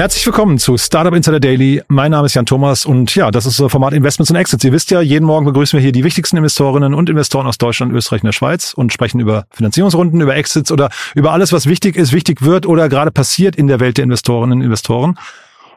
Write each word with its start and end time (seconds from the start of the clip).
Herzlich 0.00 0.24
willkommen 0.24 0.56
zu 0.56 0.78
Startup 0.78 1.12
Insider 1.12 1.40
Daily. 1.40 1.82
Mein 1.88 2.12
Name 2.12 2.24
ist 2.24 2.32
Jan 2.32 2.46
Thomas 2.46 2.86
und 2.86 3.14
ja, 3.14 3.30
das 3.30 3.44
ist 3.44 3.60
das 3.60 3.70
Format 3.70 3.92
Investments 3.92 4.30
und 4.30 4.36
Exits. 4.36 4.64
Ihr 4.64 4.72
wisst 4.72 4.90
ja, 4.90 5.02
jeden 5.02 5.26
Morgen 5.26 5.44
begrüßen 5.44 5.76
wir 5.76 5.82
hier 5.82 5.92
die 5.92 6.04
wichtigsten 6.04 6.38
Investorinnen 6.38 6.94
und 6.94 7.10
Investoren 7.10 7.46
aus 7.46 7.58
Deutschland, 7.58 7.92
Österreich 7.92 8.22
und 8.22 8.28
der 8.28 8.32
Schweiz 8.32 8.72
und 8.72 8.94
sprechen 8.94 9.20
über 9.20 9.44
Finanzierungsrunden, 9.50 10.22
über 10.22 10.34
Exits 10.34 10.72
oder 10.72 10.88
über 11.14 11.32
alles, 11.32 11.52
was 11.52 11.66
wichtig 11.66 11.96
ist, 11.96 12.14
wichtig 12.14 12.40
wird 12.40 12.64
oder 12.64 12.88
gerade 12.88 13.10
passiert 13.10 13.56
in 13.56 13.66
der 13.66 13.78
Welt 13.78 13.98
der 13.98 14.04
Investorinnen 14.04 14.60
und 14.60 14.64
Investoren. 14.64 15.18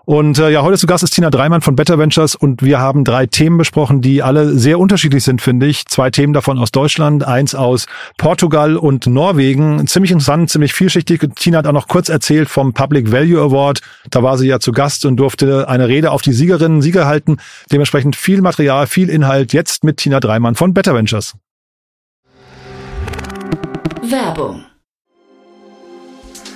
Und 0.05 0.37
äh, 0.37 0.49
ja, 0.49 0.63
heute 0.63 0.77
zu 0.77 0.85
Gast 0.85 1.03
ist 1.03 1.11
Tina 1.11 1.29
Dreimann 1.29 1.61
von 1.61 1.77
Better 1.77 1.97
Ventures 1.97 2.35
und 2.35 2.61
wir 2.61 2.79
haben 2.79 3.05
drei 3.05 3.25
Themen 3.25 3.57
besprochen, 3.57 4.01
die 4.01 4.21
alle 4.21 4.57
sehr 4.57 4.77
unterschiedlich 4.77 5.23
sind, 5.23 5.41
finde 5.41 5.65
ich. 5.65 5.85
Zwei 5.85 6.09
Themen 6.09 6.33
davon 6.33 6.59
aus 6.59 6.71
Deutschland, 6.71 7.25
eins 7.25 7.55
aus 7.55 7.85
Portugal 8.17 8.75
und 8.75 9.07
Norwegen. 9.07 9.87
Ziemlich 9.87 10.11
interessant, 10.11 10.49
ziemlich 10.49 10.73
vielschichtig. 10.73 11.25
Tina 11.35 11.59
hat 11.59 11.67
auch 11.67 11.71
noch 11.73 11.87
kurz 11.87 12.09
erzählt 12.09 12.49
vom 12.49 12.73
Public 12.73 13.13
Value 13.13 13.41
Award. 13.41 13.79
Da 14.09 14.21
war 14.23 14.37
sie 14.37 14.47
ja 14.47 14.59
zu 14.59 14.73
Gast 14.73 15.05
und 15.05 15.15
durfte 15.15 15.69
eine 15.69 15.87
Rede 15.87 16.11
auf 16.11 16.21
die 16.21 16.33
Siegerinnen 16.33 16.81
Sieger 16.81 17.05
halten. 17.05 17.37
Dementsprechend 17.71 18.17
viel 18.17 18.41
Material, 18.41 18.87
viel 18.87 19.09
Inhalt. 19.09 19.53
Jetzt 19.53 19.85
mit 19.85 19.97
Tina 19.97 20.19
Dreimann 20.19 20.55
von 20.55 20.73
Better 20.73 20.95
Ventures. 20.95 21.35
Werbung. 24.01 24.65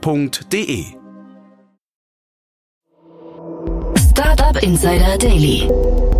www.startup-insider.de. 0.00 0.84
Startup 3.98 4.62
Insider 4.62 5.18
Daily. 5.18 5.68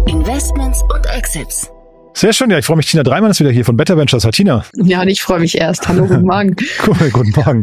Investments 0.07 0.83
und 0.83 1.07
Exits. 1.07 1.71
Sehr 2.15 2.35
schön, 2.35 2.51
ja, 2.51 2.59
ich 2.59 2.67
freue 2.67 2.77
mich. 2.77 2.87
Tina 2.87 3.03
Dreimann 3.03 3.31
ist 3.31 3.41
wieder 3.41 3.51
hier 3.51 3.65
von 3.65 3.77
Better 3.77 3.97
Ventures. 3.97 4.25
Hi, 4.25 4.31
Tina. 4.31 4.65
Ja, 4.75 5.01
und 5.01 5.09
ich 5.09 5.23
freue 5.23 5.41
mich 5.41 5.57
erst. 5.57 5.89
Hallo, 5.89 6.07
guten 6.07 6.27
Morgen. 6.27 6.55
cool, 6.87 7.11
guten 7.11 7.31
Morgen. 7.31 7.63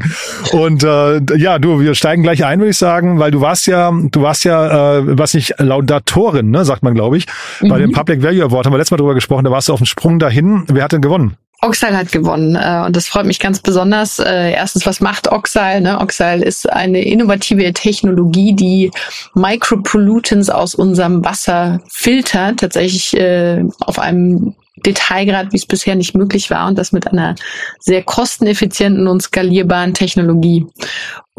Und 0.51 0.83
äh, 0.83 1.37
ja, 1.37 1.59
du, 1.59 1.79
wir 1.79 1.93
steigen 1.93 2.23
gleich 2.23 2.43
ein, 2.43 2.59
würde 2.59 2.71
ich 2.71 2.77
sagen, 2.77 3.19
weil 3.19 3.29
du 3.29 3.41
warst 3.41 3.67
ja, 3.67 3.91
du 3.91 4.21
warst 4.21 4.45
ja, 4.45 4.97
äh, 4.97 5.17
was 5.19 5.35
nicht, 5.35 5.53
Laudatorin, 5.59 6.49
ne, 6.49 6.65
sagt 6.65 6.81
man, 6.81 6.95
glaube 6.95 7.17
ich, 7.17 7.27
mhm. 7.61 7.69
bei 7.69 7.77
dem 7.77 7.91
Public 7.91 8.23
Value 8.23 8.43
Award. 8.43 8.65
Haben 8.65 8.73
wir 8.73 8.79
letztes 8.79 8.91
Mal 8.91 8.97
drüber 8.97 9.13
gesprochen, 9.13 9.45
da 9.45 9.51
warst 9.51 9.69
du 9.69 9.73
auf 9.73 9.79
dem 9.79 9.85
Sprung 9.85 10.17
dahin. 10.17 10.63
Wer 10.67 10.83
hat 10.83 10.93
denn 10.93 11.01
gewonnen? 11.01 11.37
Oxile 11.61 11.97
hat 11.97 12.11
gewonnen 12.11 12.55
äh, 12.55 12.83
und 12.85 12.95
das 12.95 13.07
freut 13.07 13.25
mich 13.25 13.39
ganz 13.39 13.59
besonders. 13.59 14.19
Äh, 14.19 14.53
erstens, 14.53 14.85
was 14.85 15.01
macht 15.01 15.31
Oxile? 15.31 15.81
Ne? 15.81 15.99
Oxile 15.99 16.43
ist 16.43 16.69
eine 16.69 17.03
innovative 17.03 17.73
Technologie, 17.73 18.53
die 18.53 18.91
Micropollutants 19.33 20.49
aus 20.49 20.73
unserem 20.73 21.23
Wasser 21.25 21.81
filtert, 21.89 22.61
tatsächlich 22.61 23.15
äh, 23.17 23.65
auf 23.81 23.99
einem 23.99 24.55
Detailgrad, 24.85 25.51
wie 25.51 25.57
es 25.57 25.65
bisher 25.65 25.95
nicht 25.95 26.15
möglich 26.15 26.49
war 26.49 26.67
und 26.67 26.77
das 26.77 26.91
mit 26.91 27.07
einer 27.07 27.35
sehr 27.79 28.03
kosteneffizienten 28.03 29.07
und 29.07 29.21
skalierbaren 29.21 29.93
Technologie. 29.93 30.65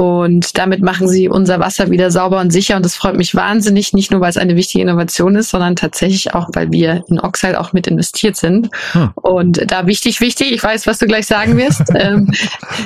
Und 0.01 0.57
damit 0.57 0.81
machen 0.81 1.09
sie 1.09 1.29
unser 1.29 1.61
Wasser 1.61 1.91
wieder 1.91 2.11
sauber 2.11 2.41
und 2.41 2.51
sicher. 2.51 2.77
Und 2.77 2.87
das 2.87 2.95
freut 2.95 3.19
mich 3.19 3.35
wahnsinnig, 3.35 3.93
nicht 3.93 4.11
nur, 4.11 4.23
weil 4.23 4.31
es 4.31 4.39
eine 4.39 4.57
wichtige 4.57 4.81
Innovation 4.81 5.37
ist, 5.37 5.51
sondern 5.51 5.77
tatsächlich 5.77 6.33
auch, 6.33 6.49
weil 6.55 6.73
wir 6.73 7.05
in 7.09 7.21
Oxide 7.21 7.61
auch 7.61 7.75
mit 7.75 7.87
investiert 7.87 8.35
sind. 8.37 8.71
Hm. 8.93 9.11
Und 9.15 9.71
da 9.71 9.87
wichtig, 9.87 10.23
wichtig, 10.23 10.53
ich 10.53 10.63
weiß, 10.63 10.87
was 10.87 11.01
du 11.01 11.07
gleich 11.07 11.27
sagen 11.27 11.59
wirst. 11.59 11.83
ähm, 11.95 12.33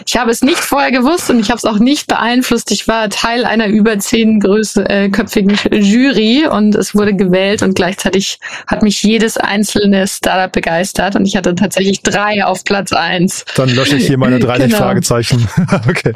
ich 0.05 0.17
habe 0.17 0.33
es 0.33 0.43
nicht 0.43 0.59
vorher 0.59 0.91
gewusst 0.91 1.31
und 1.31 1.39
ich 1.39 1.51
habe 1.51 1.59
es 1.59 1.65
auch 1.65 1.79
nicht 1.79 2.09
beeinflusst. 2.09 2.73
Ich 2.73 2.89
war 2.89 3.09
Teil 3.11 3.45
einer 3.45 3.69
über 3.69 3.97
zehn 4.01 4.41
größköpfigen 4.41 5.57
äh, 5.71 5.77
Jury 5.77 6.49
und 6.51 6.75
es 6.75 6.97
wurde 6.97 7.15
gewählt 7.15 7.63
und 7.63 7.77
gleichzeitig 7.77 8.41
hat 8.67 8.83
mich 8.83 9.05
jedes 9.05 9.37
einzelne 9.37 10.09
Startup 10.09 10.51
begeistert 10.51 11.15
und 11.15 11.27
ich 11.27 11.37
hatte 11.37 11.55
tatsächlich 11.55 12.03
drei 12.03 12.45
auf 12.45 12.65
Platz 12.65 12.93
eins. 12.93 13.45
Dann 13.55 13.69
lösche 13.69 13.99
ich 13.99 14.09
hier 14.09 14.19
meine 14.19 14.41
30 14.41 14.65
genau. 14.73 14.79
Fragezeichen. 14.79 15.47
okay. 15.89 16.13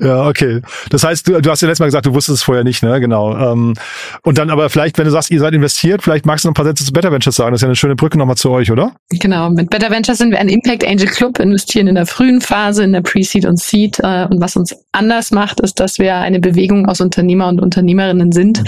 Ja, 0.00 0.26
okay. 0.26 0.39
Okay, 0.40 0.62
das 0.88 1.04
heißt, 1.04 1.28
du, 1.28 1.40
du 1.42 1.50
hast 1.50 1.60
ja 1.60 1.68
letztes 1.68 1.80
Mal 1.80 1.86
gesagt, 1.86 2.06
du 2.06 2.14
wusstest 2.14 2.38
es 2.38 2.42
vorher 2.42 2.64
nicht, 2.64 2.82
ne? 2.82 2.98
Genau. 2.98 3.36
Ähm, 3.36 3.74
und 4.22 4.38
dann 4.38 4.48
aber 4.48 4.70
vielleicht, 4.70 4.96
wenn 4.96 5.04
du 5.04 5.10
sagst, 5.10 5.30
ihr 5.30 5.38
seid 5.38 5.52
investiert, 5.52 6.02
vielleicht 6.02 6.24
magst 6.24 6.44
du 6.44 6.48
noch 6.48 6.52
ein 6.52 6.54
paar 6.54 6.64
Sätze 6.64 6.82
zu 6.82 6.92
Better 6.92 7.12
Ventures 7.12 7.36
sagen. 7.36 7.52
Das 7.52 7.58
ist 7.58 7.62
ja 7.62 7.68
eine 7.68 7.76
schöne 7.76 7.94
Brücke 7.94 8.16
nochmal 8.16 8.36
zu 8.36 8.50
euch, 8.50 8.70
oder? 8.70 8.92
Genau. 9.10 9.50
Mit 9.50 9.68
Better 9.68 9.90
Ventures 9.90 10.16
sind 10.16 10.30
wir 10.30 10.38
ein 10.38 10.48
Impact 10.48 10.86
Angel 10.86 11.08
Club, 11.08 11.38
investieren 11.40 11.88
in 11.88 11.94
der 11.94 12.06
frühen 12.06 12.40
Phase, 12.40 12.84
in 12.84 12.92
der 12.92 13.02
Pre-Seed 13.02 13.44
und 13.44 13.60
Seed. 13.60 13.98
Äh, 14.00 14.26
und 14.30 14.40
was 14.40 14.56
uns 14.56 14.74
anders 14.92 15.30
macht, 15.30 15.60
ist, 15.60 15.78
dass 15.78 15.98
wir 15.98 16.16
eine 16.16 16.40
Bewegung 16.40 16.86
aus 16.86 17.02
Unternehmer 17.02 17.48
und 17.48 17.60
Unternehmerinnen 17.60 18.32
sind, 18.32 18.64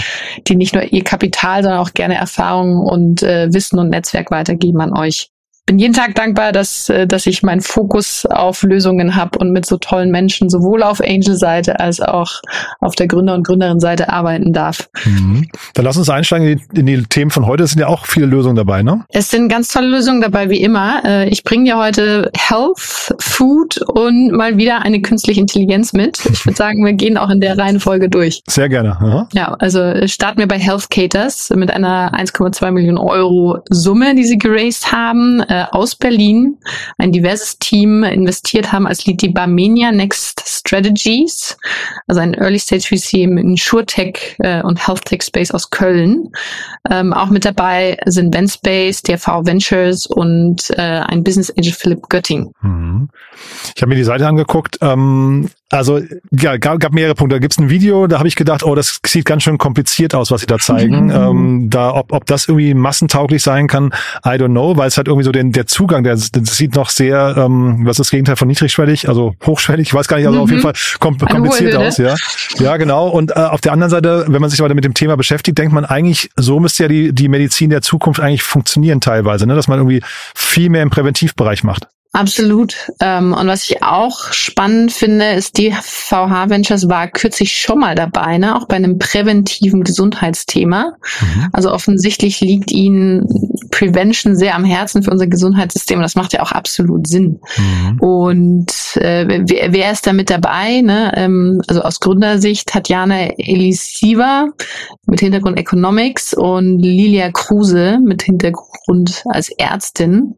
die 0.47 0.55
nicht 0.55 0.75
nur 0.75 0.83
ihr 0.83 1.03
Kapital, 1.03 1.63
sondern 1.63 1.79
auch 1.79 1.93
gerne 1.95 2.15
Erfahrungen 2.15 2.77
und 2.85 3.23
äh, 3.23 3.51
Wissen 3.51 3.79
und 3.79 3.89
Netzwerk 3.89 4.29
weitergeben 4.29 4.79
an 4.79 4.95
euch 4.95 5.32
bin 5.65 5.79
jeden 5.79 5.93
Tag 5.93 6.15
dankbar, 6.15 6.51
dass, 6.51 6.89
äh, 6.89 7.07
dass 7.07 7.25
ich 7.25 7.41
meinen 7.41 7.61
Fokus 7.61 8.25
auf 8.25 8.63
Lösungen 8.63 9.15
habe 9.15 9.39
und 9.39 9.51
mit 9.51 9.65
so 9.65 9.77
tollen 9.77 10.11
Menschen 10.11 10.49
sowohl 10.49 10.83
auf 10.83 10.99
Angel-Seite 10.99 11.79
als 11.79 12.01
auch 12.01 12.41
auf 12.81 12.95
der 12.95 13.07
Gründer- 13.07 13.33
und 13.33 13.47
Gründerin-Seite 13.47 14.09
arbeiten 14.09 14.51
darf. 14.51 14.89
Mhm. 15.05 15.47
Dann 15.73 15.85
lass 15.85 15.95
uns 15.95 16.09
einsteigen 16.09 16.61
in 16.73 16.85
die, 16.85 17.03
Themen 17.03 17.31
von 17.31 17.47
heute. 17.47 17.63
Es 17.63 17.71
sind 17.71 17.79
ja 17.79 17.87
auch 17.87 18.05
viele 18.05 18.25
Lösungen 18.25 18.55
dabei, 18.55 18.83
ne? 18.83 19.05
Es 19.09 19.29
sind 19.29 19.49
ganz 19.49 19.69
tolle 19.69 19.87
Lösungen 19.87 20.21
dabei, 20.21 20.49
wie 20.49 20.61
immer. 20.61 21.01
Äh, 21.05 21.29
ich 21.29 21.43
bringe 21.43 21.65
dir 21.65 21.77
heute 21.77 22.29
Health, 22.37 23.15
Food 23.19 23.81
und 23.81 24.31
mal 24.31 24.57
wieder 24.57 24.81
eine 24.81 25.01
künstliche 25.01 25.39
Intelligenz 25.39 25.93
mit. 25.93 26.19
Ich 26.25 26.45
würde 26.45 26.57
sagen, 26.57 26.85
wir 26.85 26.93
gehen 26.93 27.17
auch 27.17 27.29
in 27.29 27.39
der 27.39 27.57
Reihenfolge 27.57 28.09
durch. 28.09 28.41
Sehr 28.49 28.67
gerne. 28.67 28.91
Aha. 28.91 29.27
Ja, 29.33 29.53
also 29.59 30.07
starten 30.07 30.39
wir 30.39 30.47
bei 30.47 30.59
Health 30.59 30.89
Caters 30.89 31.51
mit 31.55 31.71
einer 31.71 32.13
1,2 32.13 32.71
Millionen 32.71 32.97
Euro 32.97 33.59
Summe, 33.69 34.15
die 34.15 34.25
sie 34.25 34.37
geraced 34.37 34.91
haben 34.91 35.41
äh, 35.53 35.65
aus 35.69 35.95
Berlin 35.95 36.57
ein 36.97 37.11
diverses 37.11 37.59
Team 37.59 38.03
investiert 38.03 38.71
haben 38.71 38.87
als 38.87 39.05
Lead 39.05 39.21
die 39.21 39.29
Barmenia 39.29 39.91
Next 39.91 40.41
Strategies, 40.47 41.57
also 42.07 42.21
ein 42.21 42.33
Early 42.33 42.57
Stage 42.57 42.87
VC 42.87 43.19
im 43.19 43.37
InsurTech 43.37 44.37
äh, 44.39 44.63
und 44.63 44.87
Health 44.87 45.05
Tech 45.05 45.21
Space 45.21 45.51
aus 45.51 45.69
Köln. 45.69 46.31
Ähm, 46.89 47.13
auch 47.13 47.29
mit 47.29 47.45
dabei 47.45 47.97
sind 48.05 48.33
Venspace, 48.33 49.03
DRV 49.03 49.45
Ventures 49.45 50.07
und 50.07 50.71
äh, 50.71 50.81
ein 50.81 51.23
Business 51.23 51.53
Angel 51.55 51.73
Philipp 51.73 52.09
Götting. 52.09 52.51
Mhm. 52.61 53.09
Ich 53.75 53.81
habe 53.83 53.89
mir 53.89 53.95
die 53.95 54.03
Seite 54.03 54.27
angeguckt. 54.27 54.79
Ähm, 54.81 55.49
also 55.73 55.99
ja, 56.31 56.57
gab, 56.57 56.79
gab 56.79 56.93
mehrere 56.93 57.15
Punkte. 57.15 57.35
Da 57.35 57.39
gibt's 57.39 57.57
ein 57.57 57.69
Video, 57.69 58.05
da 58.05 58.19
habe 58.19 58.27
ich 58.27 58.35
gedacht, 58.35 58.63
oh, 58.63 58.75
das 58.75 58.99
sieht 59.05 59.25
ganz 59.25 59.41
schön 59.41 59.57
kompliziert 59.57 60.13
aus, 60.13 60.29
was 60.29 60.41
sie 60.41 60.47
da 60.47 60.59
zeigen. 60.59 61.09
ähm, 61.13 61.69
da, 61.71 61.95
ob, 61.95 62.11
ob 62.13 62.27
das 62.27 62.47
irgendwie 62.47 62.75
massentauglich 62.75 63.41
sein 63.41 63.67
kann, 63.67 63.87
I 64.23 64.37
don't 64.37 64.49
know, 64.49 64.77
weil 64.77 64.87
es 64.87 64.97
halt 64.97 65.07
irgendwie 65.07 65.25
so 65.25 65.31
den, 65.31 65.51
der 65.51 65.65
Zugang, 65.65 66.03
der, 66.03 66.13
das 66.13 66.31
sieht 66.31 66.75
noch 66.75 66.91
sehr, 66.91 67.35
ähm, 67.37 67.79
was 67.85 67.93
ist 67.93 67.99
das 67.99 68.11
Gegenteil 68.11 68.35
von 68.35 68.47
niedrigschwellig, 68.47 69.09
also 69.09 69.33
hochschwellig, 69.43 69.87
ich 69.87 69.93
weiß 69.95 70.07
gar 70.07 70.17
nicht, 70.17 70.27
also 70.27 70.37
mhm. 70.37 70.43
auf 70.43 70.49
jeden 70.49 70.61
mhm. 70.61 70.73
Fall 70.73 70.73
kom 70.99 71.17
kompliziert 71.17 71.75
aus, 71.75 71.97
ja. 71.97 72.15
Ja, 72.59 72.77
genau. 72.77 73.07
Und 73.07 73.31
äh, 73.31 73.33
auf 73.33 73.61
der 73.61 73.73
anderen 73.73 73.89
Seite, 73.89 74.25
wenn 74.27 74.41
man 74.41 74.51
sich 74.51 74.59
weiter 74.59 74.75
mit 74.75 74.85
dem 74.85 74.93
Thema 74.93 75.17
beschäftigt, 75.17 75.57
denkt 75.57 75.73
man 75.73 75.85
eigentlich, 75.85 76.29
so 76.35 76.59
müsste 76.59 76.83
ja 76.83 76.89
die, 76.89 77.13
die 77.13 77.29
Medizin 77.29 77.71
der 77.71 77.81
Zukunft 77.81 78.19
eigentlich 78.19 78.43
funktionieren 78.43 79.01
teilweise, 79.01 79.47
ne? 79.47 79.55
dass 79.55 79.67
man 79.67 79.79
irgendwie 79.79 80.03
viel 80.35 80.69
mehr 80.69 80.83
im 80.83 80.91
Präventivbereich 80.91 81.63
macht. 81.63 81.87
Absolut. 82.15 82.91
Ähm, 82.99 83.33
und 83.33 83.47
was 83.47 83.63
ich 83.63 83.81
auch 83.81 84.31
spannend 84.31 84.91
finde, 84.91 85.31
ist, 85.31 85.57
die 85.57 85.71
VH 85.71 86.47
Ventures 86.51 86.87
war 86.87 87.07
kürzlich 87.07 87.53
schon 87.53 87.79
mal 87.79 87.95
dabei, 87.95 88.37
ne? 88.37 88.55
auch 88.55 88.67
bei 88.67 88.75
einem 88.75 88.99
präventiven 88.99 89.83
Gesundheitsthema. 89.83 90.93
Mhm. 91.21 91.49
Also 91.53 91.71
offensichtlich 91.71 92.39
liegt 92.39 92.71
ihnen 92.71 93.27
Prevention 93.71 94.35
sehr 94.35 94.53
am 94.53 94.63
Herzen 94.63 95.01
für 95.01 95.09
unser 95.09 95.25
Gesundheitssystem. 95.25 95.97
Und 95.97 96.03
das 96.03 96.13
macht 96.13 96.33
ja 96.33 96.43
auch 96.43 96.51
absolut 96.51 97.07
Sinn. 97.07 97.39
Mhm. 97.57 97.99
Und 97.99 98.71
äh, 98.97 99.25
wer, 99.47 99.73
wer 99.73 99.91
ist 99.91 100.05
da 100.05 100.13
mit 100.13 100.29
dabei? 100.29 100.81
Ne? 100.81 101.11
Ähm, 101.15 101.61
also 101.67 101.81
aus 101.81 101.99
Gründersicht 101.99 102.67
Tatjana 102.67 103.31
Elisiva 103.39 104.49
mit 105.07 105.19
Hintergrund 105.19 105.57
Economics 105.57 106.35
und 106.35 106.77
Lilia 106.77 107.31
Kruse 107.31 107.97
mit 108.03 108.21
Hintergrund 108.21 109.23
als 109.25 109.49
Ärztin. 109.49 110.35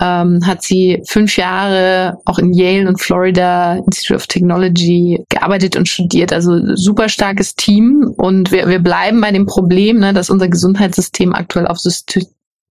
Ähm, 0.00 0.46
hat 0.46 0.62
sie 0.62 0.97
fünf 1.06 1.36
Jahre 1.36 2.18
auch 2.24 2.38
in 2.38 2.52
Yale 2.52 2.88
und 2.88 3.00
Florida 3.00 3.76
Institute 3.86 4.16
of 4.16 4.26
Technology 4.26 5.24
gearbeitet 5.28 5.76
und 5.76 5.88
studiert. 5.88 6.32
Also 6.32 6.74
super 6.76 7.08
starkes 7.08 7.54
Team. 7.54 8.12
Und 8.16 8.52
wir, 8.52 8.68
wir 8.68 8.80
bleiben 8.80 9.20
bei 9.20 9.32
dem 9.32 9.46
Problem, 9.46 9.98
ne, 9.98 10.12
dass 10.12 10.30
unser 10.30 10.48
Gesundheitssystem 10.48 11.34
aktuell 11.34 11.66
auf 11.66 11.78
System 11.78 12.24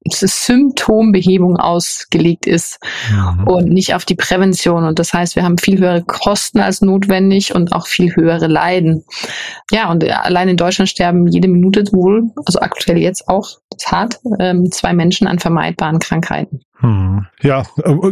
Symptombehebung 0.09 1.57
ausgelegt 1.57 2.45
ist 2.45 2.79
mhm. 3.11 3.47
und 3.47 3.69
nicht 3.69 3.93
auf 3.93 4.05
die 4.05 4.15
Prävention. 4.15 4.85
Und 4.85 4.99
das 4.99 5.13
heißt, 5.13 5.35
wir 5.35 5.43
haben 5.43 5.57
viel 5.57 5.79
höhere 5.79 6.03
Kosten 6.03 6.59
als 6.59 6.81
notwendig 6.81 7.53
und 7.53 7.73
auch 7.73 7.87
viel 7.87 8.15
höhere 8.15 8.47
Leiden. 8.47 9.03
Ja, 9.71 9.91
und 9.91 10.03
allein 10.09 10.49
in 10.49 10.57
Deutschland 10.57 10.89
sterben 10.89 11.27
jede 11.27 11.47
Minute 11.47 11.83
wohl, 11.91 12.31
also 12.45 12.59
aktuell 12.59 12.97
jetzt 12.97 13.27
auch, 13.27 13.57
das 13.69 13.83
ist 13.83 13.91
hart, 13.91 14.19
ähm, 14.39 14.71
zwei 14.71 14.93
Menschen 14.93 15.27
an 15.27 15.39
vermeidbaren 15.39 15.99
Krankheiten. 15.99 16.61
Hm. 16.79 17.25
Ja, 17.41 17.63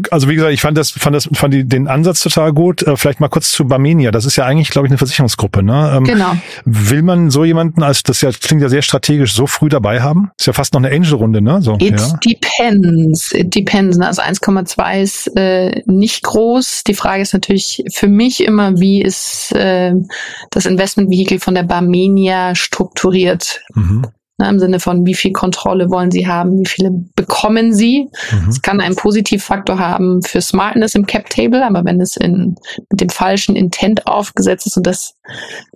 also 0.09 0.27
wie 0.27 0.35
gesagt, 0.35 0.53
ich 0.53 0.61
fand 0.61 0.75
das, 0.77 0.89
fand 0.89 1.15
das, 1.15 1.29
fand 1.33 1.53
die, 1.53 1.67
den 1.67 1.87
Ansatz 1.87 2.21
total 2.21 2.51
gut. 2.51 2.81
Äh, 2.81 2.97
vielleicht 2.97 3.19
mal 3.19 3.27
kurz 3.27 3.51
zu 3.51 3.65
Barmenia. 3.65 4.09
Das 4.09 4.25
ist 4.25 4.37
ja 4.37 4.45
eigentlich, 4.45 4.69
glaube 4.69 4.87
ich, 4.87 4.91
eine 4.91 4.97
Versicherungsgruppe. 4.97 5.61
Ne? 5.61 5.93
Ähm, 5.97 6.03
genau. 6.03 6.35
Will 6.65 7.03
man 7.03 7.29
so 7.29 7.45
jemanden, 7.45 7.83
als 7.83 8.01
das 8.01 8.21
ja 8.21 8.31
klingt 8.31 8.63
ja 8.63 8.69
sehr 8.69 8.81
strategisch, 8.81 9.35
so 9.35 9.45
früh 9.45 9.69
dabei 9.69 10.01
haben? 10.01 10.31
Ist 10.39 10.47
ja 10.47 10.53
fast 10.53 10.73
noch 10.73 10.81
eine 10.81 10.95
Angel-Runde, 10.95 11.41
ne? 11.41 11.61
So, 11.61 11.77
It 11.79 11.99
ja. 11.99 12.19
depends. 12.25 13.31
It 13.33 13.53
depends. 13.53 13.97
Ne? 13.97 14.07
Also 14.07 14.23
1,2 14.23 15.01
ist 15.01 15.27
äh, 15.35 15.83
nicht 15.85 16.23
groß. 16.23 16.83
Die 16.85 16.95
Frage 16.95 17.21
ist 17.21 17.33
natürlich 17.33 17.83
für 17.93 18.07
mich 18.07 18.43
immer, 18.43 18.79
wie 18.79 19.01
ist 19.01 19.51
äh, 19.51 19.93
das 20.49 20.65
Investmentvehikel 20.65 21.39
von 21.39 21.53
der 21.53 21.63
Barmenia 21.63 22.55
strukturiert? 22.55 23.61
Mhm. 23.75 24.07
Ne, 24.37 24.49
Im 24.49 24.59
Sinne 24.59 24.81
von, 24.81 25.05
wie 25.05 25.13
viel 25.13 25.31
Kontrolle 25.31 25.89
wollen 25.89 26.11
Sie 26.11 26.27
haben, 26.27 26.59
wie 26.59 26.65
viele 26.65 26.91
bekommen 27.15 27.73
Sie. 27.73 28.09
Mhm. 28.31 28.49
Es 28.49 28.57
mhm. 28.57 28.61
kann 28.61 28.81
einen 28.81 28.95
Positivfaktor 28.95 29.79
haben 29.79 30.21
für 30.23 30.41
Smartness 30.41 30.93
im 30.95 31.05
Cap 31.05 31.29
Table, 31.29 31.65
aber 31.65 31.85
wenn 31.85 32.01
es 32.01 32.17
in, 32.17 32.55
mit 32.89 32.99
dem 32.99 33.09
falschen 33.09 33.55
Intent 33.55 34.07
aufgesetzt 34.07 34.67
ist 34.67 34.75
und 34.75 34.85
das 34.85 35.14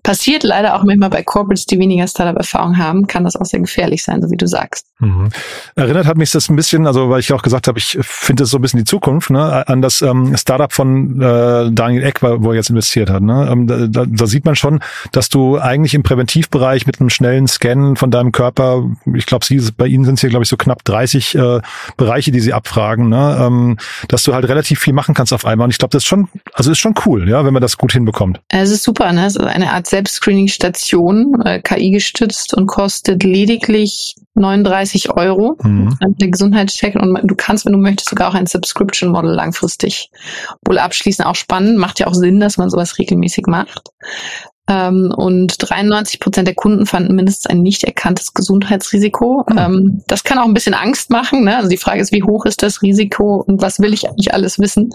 passiert 0.04 0.44
leider 0.44 0.76
auch 0.76 0.84
manchmal 0.84 1.10
bei 1.10 1.24
Corporates, 1.24 1.66
die 1.66 1.80
weniger 1.80 2.08
Startup-Erfahrung 2.08 2.78
haben, 2.78 3.08
kann 3.08 3.24
das 3.24 3.36
auch 3.36 3.46
sehr 3.46 3.60
gefährlich 3.60 4.04
sein, 4.04 4.22
so 4.22 4.30
wie 4.32 4.38
du 4.38 4.48
sagst. 4.48 4.86
Mhm. 5.00 5.30
Erinnert 5.76 6.06
hat 6.06 6.18
mich 6.18 6.32
das 6.32 6.50
ein 6.50 6.56
bisschen, 6.56 6.88
also 6.88 7.10
weil 7.10 7.20
ich 7.20 7.32
auch 7.34 7.42
gesagt 7.42 7.68
habe, 7.68 7.80
ich 7.80 7.98
finde 8.02 8.44
das 8.44 8.50
so 8.50 8.58
ein 8.58 8.62
bisschen 8.62 8.80
die 8.80 8.86
Zukunft, 8.86 9.30
ne, 9.30 9.68
an 9.68 9.82
das 9.82 10.02
ähm, 10.02 10.36
Startup 10.38 10.72
von 10.72 11.22
äh, 11.22 11.72
Daniel 11.72 12.04
Eck, 12.04 12.22
wo 12.22 12.52
er 12.52 12.56
jetzt 12.56 12.70
investiert 12.70 13.10
hat. 13.10 13.22
Ne? 13.22 13.48
Ähm, 13.52 13.92
da, 13.92 14.06
da 14.06 14.28
sieht 14.28 14.46
man 14.46 14.56
schon, 14.56 14.82
dass 15.12 15.30
du 15.30 15.58
eigentlich 15.58 15.94
im 15.94 16.04
Präventivbereich 16.04 16.86
mit 16.86 17.00
einem 17.00 17.10
schnellen 17.10 17.48
Scan 17.48 17.96
von 17.96 18.12
deinem 18.12 18.32
Körper, 18.32 18.84
ich 19.14 19.26
glaube, 19.26 19.46
bei 19.78 19.88
Ihnen 19.88 20.06
sind 20.06 20.16
es 20.16 20.22
hier, 20.22 20.30
glaube 20.30 20.44
ich, 20.44 20.50
so 20.50 20.58
knapp 20.58 20.84
30 20.84 21.36
äh, 21.36 21.62
Bereiche, 21.98 22.32
die 22.32 22.40
Sie 22.40 22.54
abfragen, 22.54 23.10
ne? 23.10 23.38
ähm, 23.42 23.78
dass 24.08 24.24
du 24.24 24.34
halt 24.34 24.48
relativ 24.48 24.80
viel 24.80 24.94
machen 24.94 25.16
kannst 25.16 25.34
auf 25.34 25.46
einmal. 25.46 25.66
Und 25.66 25.72
ich 25.72 25.78
glaube, 25.78 25.92
das 25.92 26.04
ist 26.04 26.08
schon, 26.08 26.28
also 26.54 26.72
ist 26.72 26.80
schon 26.80 26.96
cool, 27.06 27.30
ja, 27.30 27.46
wenn 27.46 27.54
man 27.54 27.62
das 27.62 27.78
gut 27.78 27.94
hinbekommt. 27.94 28.42
Es 28.50 28.70
ist 28.70 28.84
super, 28.84 29.12
ne? 29.12 29.26
Es 29.26 29.36
ist 29.36 29.39
eine 29.46 29.72
Art 29.72 29.88
Selbstscreening-Station, 29.88 31.42
äh, 31.46 31.62
KI 31.62 31.92
gestützt 31.92 32.54
und 32.54 32.68
kostet 32.68 33.24
lediglich 33.24 34.16
39 34.36 35.12
Euro. 35.12 35.58
Mhm. 35.62 35.98
Der 36.02 36.30
Gesundheitscheck 36.30 36.96
und 36.96 37.20
du 37.24 37.36
kannst, 37.36 37.66
wenn 37.66 37.74
du 37.74 37.80
möchtest, 37.80 38.10
sogar 38.10 38.30
auch 38.30 38.36
ein 38.36 38.48
Subscription 38.48 39.12
Model 39.12 39.32
langfristig 39.32 40.10
wohl 40.66 40.80
abschließen. 40.80 41.26
Auch 41.26 41.36
spannend, 41.36 41.78
macht 41.78 42.00
ja 42.00 42.08
auch 42.08 42.14
Sinn, 42.14 42.40
dass 42.40 42.58
man 42.58 42.70
sowas 42.70 42.98
regelmäßig 42.98 43.46
macht. 43.48 43.90
Ähm, 44.70 45.12
und 45.16 45.56
93 45.58 46.20
Prozent 46.20 46.48
der 46.48 46.54
Kunden 46.54 46.86
fanden 46.86 47.16
mindestens 47.16 47.48
ein 47.48 47.62
nicht 47.62 47.84
erkanntes 47.84 48.34
Gesundheitsrisiko. 48.36 49.46
Mhm. 49.50 49.58
Ähm, 49.58 50.04
das 50.08 50.24
kann 50.24 50.38
auch 50.38 50.46
ein 50.46 50.54
bisschen 50.54 50.76
Angst 50.76 51.10
machen. 51.10 51.44
Ne? 51.44 51.58
Also 51.58 51.70
die 51.70 51.78
Frage 51.78 52.02
ist, 52.02 52.12
wie 52.12 52.24
hoch 52.24 52.46
ist 52.46 52.62
das 52.62 52.84
Risiko 52.84 53.44
und 53.46 53.62
was 53.62 53.80
will 53.80 53.94
ich 53.94 54.08
eigentlich 54.08 54.34
alles 54.34 54.60
wissen? 54.60 54.92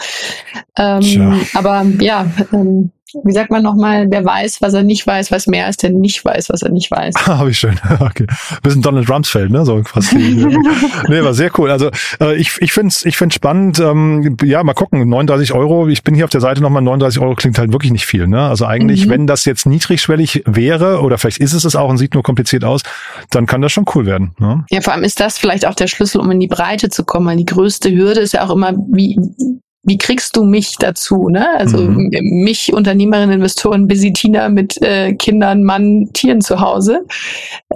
Ähm, 0.78 1.40
aber 1.54 1.84
ja, 1.98 2.26
ähm, 2.52 2.92
wie 3.22 3.32
sagt 3.32 3.50
man 3.50 3.62
nochmal, 3.62 4.08
der 4.08 4.24
weiß, 4.24 4.60
was 4.60 4.74
er 4.74 4.82
nicht 4.82 5.06
weiß, 5.06 5.30
weiß 5.30 5.46
mehr 5.46 5.66
als 5.66 5.76
der 5.76 5.90
nicht 5.90 6.24
weiß, 6.24 6.48
was 6.50 6.62
er 6.62 6.70
nicht 6.70 6.90
weiß. 6.90 7.14
Ah, 7.24 7.38
habe 7.38 7.50
ich 7.50 7.58
schön. 7.58 7.80
Okay. 8.00 8.26
Bisschen 8.62 8.82
Donald 8.82 9.08
Rumsfeld, 9.08 9.50
ne? 9.50 9.64
So 9.64 9.82
fast. 9.82 10.12
nee, 10.14 11.22
war 11.22 11.32
sehr 11.32 11.50
cool. 11.58 11.70
Also 11.70 11.90
äh, 12.20 12.36
ich, 12.36 12.60
ich 12.60 12.72
finde 12.72 12.88
es 12.88 13.04
ich 13.04 13.16
find's 13.16 13.36
spannend. 13.36 13.78
Ähm, 13.78 14.36
ja, 14.42 14.62
mal 14.62 14.74
gucken. 14.74 15.08
39 15.08 15.52
Euro. 15.52 15.88
Ich 15.88 16.02
bin 16.02 16.14
hier 16.14 16.24
auf 16.24 16.30
der 16.30 16.40
Seite 16.40 16.60
nochmal. 16.60 16.82
39 16.82 17.20
Euro 17.20 17.34
klingt 17.34 17.58
halt 17.58 17.72
wirklich 17.72 17.92
nicht 17.92 18.04
viel. 18.04 18.26
Ne? 18.26 18.40
Also 18.40 18.66
eigentlich, 18.66 19.06
mhm. 19.06 19.10
wenn 19.10 19.26
das 19.26 19.44
jetzt 19.44 19.64
niedrigschwellig 19.66 20.42
wäre, 20.46 21.00
oder 21.00 21.18
vielleicht 21.18 21.38
ist 21.38 21.54
es 21.54 21.64
es 21.64 21.76
auch 21.76 21.88
und 21.88 21.98
sieht 21.98 22.14
nur 22.14 22.22
kompliziert 22.22 22.64
aus, 22.64 22.82
dann 23.30 23.46
kann 23.46 23.62
das 23.62 23.72
schon 23.72 23.86
cool 23.94 24.06
werden. 24.06 24.32
Ne? 24.38 24.64
Ja, 24.70 24.80
vor 24.80 24.92
allem 24.92 25.04
ist 25.04 25.20
das 25.20 25.38
vielleicht 25.38 25.66
auch 25.66 25.74
der 25.74 25.86
Schlüssel, 25.86 26.20
um 26.20 26.30
in 26.30 26.40
die 26.40 26.48
Breite 26.48 26.90
zu 26.90 27.04
kommen, 27.04 27.26
weil 27.26 27.36
die 27.36 27.46
größte 27.46 27.90
Hürde 27.90 28.20
ist 28.20 28.34
ja 28.34 28.44
auch 28.44 28.50
immer, 28.50 28.74
wie, 28.92 29.18
wie 29.84 29.98
kriegst 29.98 30.36
du 30.36 30.44
mich 30.44 30.76
dazu? 30.78 31.28
Ne? 31.28 31.46
Also 31.56 31.78
mhm. 31.78 32.10
mich, 32.42 32.72
Unternehmerin, 32.72 33.30
Investorin, 33.30 33.86
Besitina 33.86 34.48
mit 34.48 34.80
äh, 34.82 35.14
Kindern, 35.14 35.62
Mann, 35.62 36.10
Tieren 36.12 36.40
zu 36.40 36.60
Hause. 36.60 37.06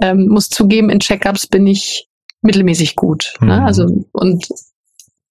Ähm, 0.01 0.27
muss 0.27 0.49
zugeben, 0.49 0.89
in 0.89 0.99
Checkups 0.99 1.47
bin 1.47 1.67
ich 1.67 2.07
mittelmäßig 2.41 2.95
gut. 2.95 3.33
Ne? 3.39 3.45
Mhm. 3.45 3.51
Ne? 3.51 3.65
Also 3.65 4.05
und 4.11 4.47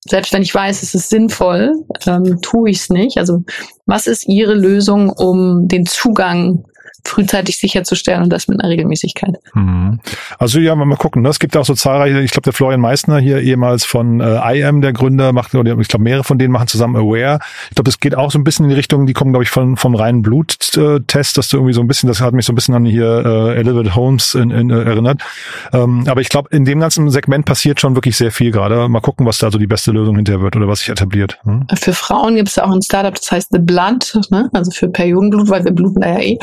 selbst 0.09 0.33
wenn 0.33 0.43
ich 0.43 0.55
weiß, 0.55 0.83
es 0.83 0.95
ist 0.95 1.11
sinnvoll, 1.11 1.85
ähm, 2.07 2.39
tue 2.41 2.71
ich 2.71 2.79
es 2.79 2.91
nicht. 2.91 3.19
Also 3.19 3.45
was 3.87 4.07
ist 4.07 4.29
Ihre 4.29 4.55
Lösung, 4.55 5.11
um 5.11 5.69
den 5.69 5.85
Zugang 5.85 6.65
frühzeitig 7.09 7.59
sicherzustellen 7.59 8.23
und 8.23 8.33
das 8.33 8.49
mit 8.49 8.61
einer 8.61 8.71
Regelmäßigkeit. 8.71 9.35
Mhm. 9.55 10.01
Also 10.39 10.61
ja, 10.61 10.75
mal 10.75 10.97
gucken. 10.97 11.23
Ne? 11.23 11.29
Es 11.29 11.39
gibt 11.39 11.57
auch 11.57 11.65
so 11.65 11.75
zahlreiche, 11.75 12.21
ich 12.21 12.31
glaube, 12.31 12.45
der 12.45 12.53
Florian 12.53 12.81
Meissner 12.81 13.19
hier 13.19 13.41
ehemals 13.41 13.85
von 13.85 14.21
äh, 14.21 14.61
IM, 14.61 14.81
der 14.81 14.93
Gründer, 14.93 15.33
macht, 15.33 15.55
oder 15.55 15.79
ich 15.79 15.89
glaube, 15.89 16.05
mehrere 16.05 16.25
von 16.25 16.39
denen 16.39 16.53
machen 16.53 16.69
zusammen 16.69 16.97
Aware. 16.97 17.41
Ich 17.71 17.77
glaube, 17.77 17.85
das 17.85 18.01
geht 18.01 18.15
auch 18.15 18.31
so 18.31 18.39
ein 18.39 18.45
bisschen 18.45 18.67
in 18.67 18.71
die 18.71 18.77
Richtung, 18.77 19.07
die 19.07 19.13
kommen, 19.13 19.33
glaube 19.33 19.45
ich, 19.45 19.51
von, 19.51 19.77
vom 19.77 19.95
reinen 19.95 20.23
Bluttest, 20.23 20.77
dass 20.77 21.49
du 21.49 21.57
irgendwie 21.57 21.73
so 21.73 21.81
ein 21.81 21.87
bisschen, 21.87 22.09
das 22.09 22.21
hat 22.21 22.35
mich 22.35 22.47
so 22.47 22.53
ein 22.53 22.57
bisschen 22.57 22.75
an 22.75 22.85
hier 22.85 23.25
äh, 23.25 23.57
Elizabeth 23.57 23.95
Holmes 23.95 24.35
in, 24.35 24.51
in, 24.51 24.71
äh, 24.71 24.83
erinnert. 24.83 25.23
Ähm, 25.73 26.05
aber 26.07 26.21
ich 26.21 26.29
glaube, 26.29 26.49
in 26.53 26.65
dem 26.65 26.81
ganzen 26.81 27.11
Segment 27.11 27.45
passiert 27.45 27.81
schon 27.81 27.95
wirklich 27.95 28.17
sehr 28.17 28.33
viel 28.33 28.51
gerade. 28.51 28.89
Mal 28.89 29.01
gucken, 29.01 29.27
was 29.27 29.39
da 29.39 29.51
so 29.51 29.59
die 29.59 29.67
beste 29.67 29.93
Lösung 29.93 30.17
hinterher 30.17 30.43
wird 30.43 30.57
oder 30.57 30.69
was 30.69 30.81
sich 30.81 30.89
etabliert. 30.89 31.39
Hm? 31.45 31.67
Für 31.75 31.93
Frauen 31.93 32.37
gibt 32.37 32.49
es 32.49 32.59
auch 32.59 32.71
ein 32.71 32.83
Startup, 32.83 33.15
das 33.15 33.31
heißt 33.31 33.49
The 33.51 33.59
Blood, 33.59 34.21
ne? 34.31 34.49
also 34.53 34.71
für 34.71 34.89
Periodenblut, 34.89 35.49
weil 35.49 35.65
wir 35.65 35.73
bluten 35.73 36.01
da 36.01 36.11
ja 36.11 36.21
eh. 36.21 36.39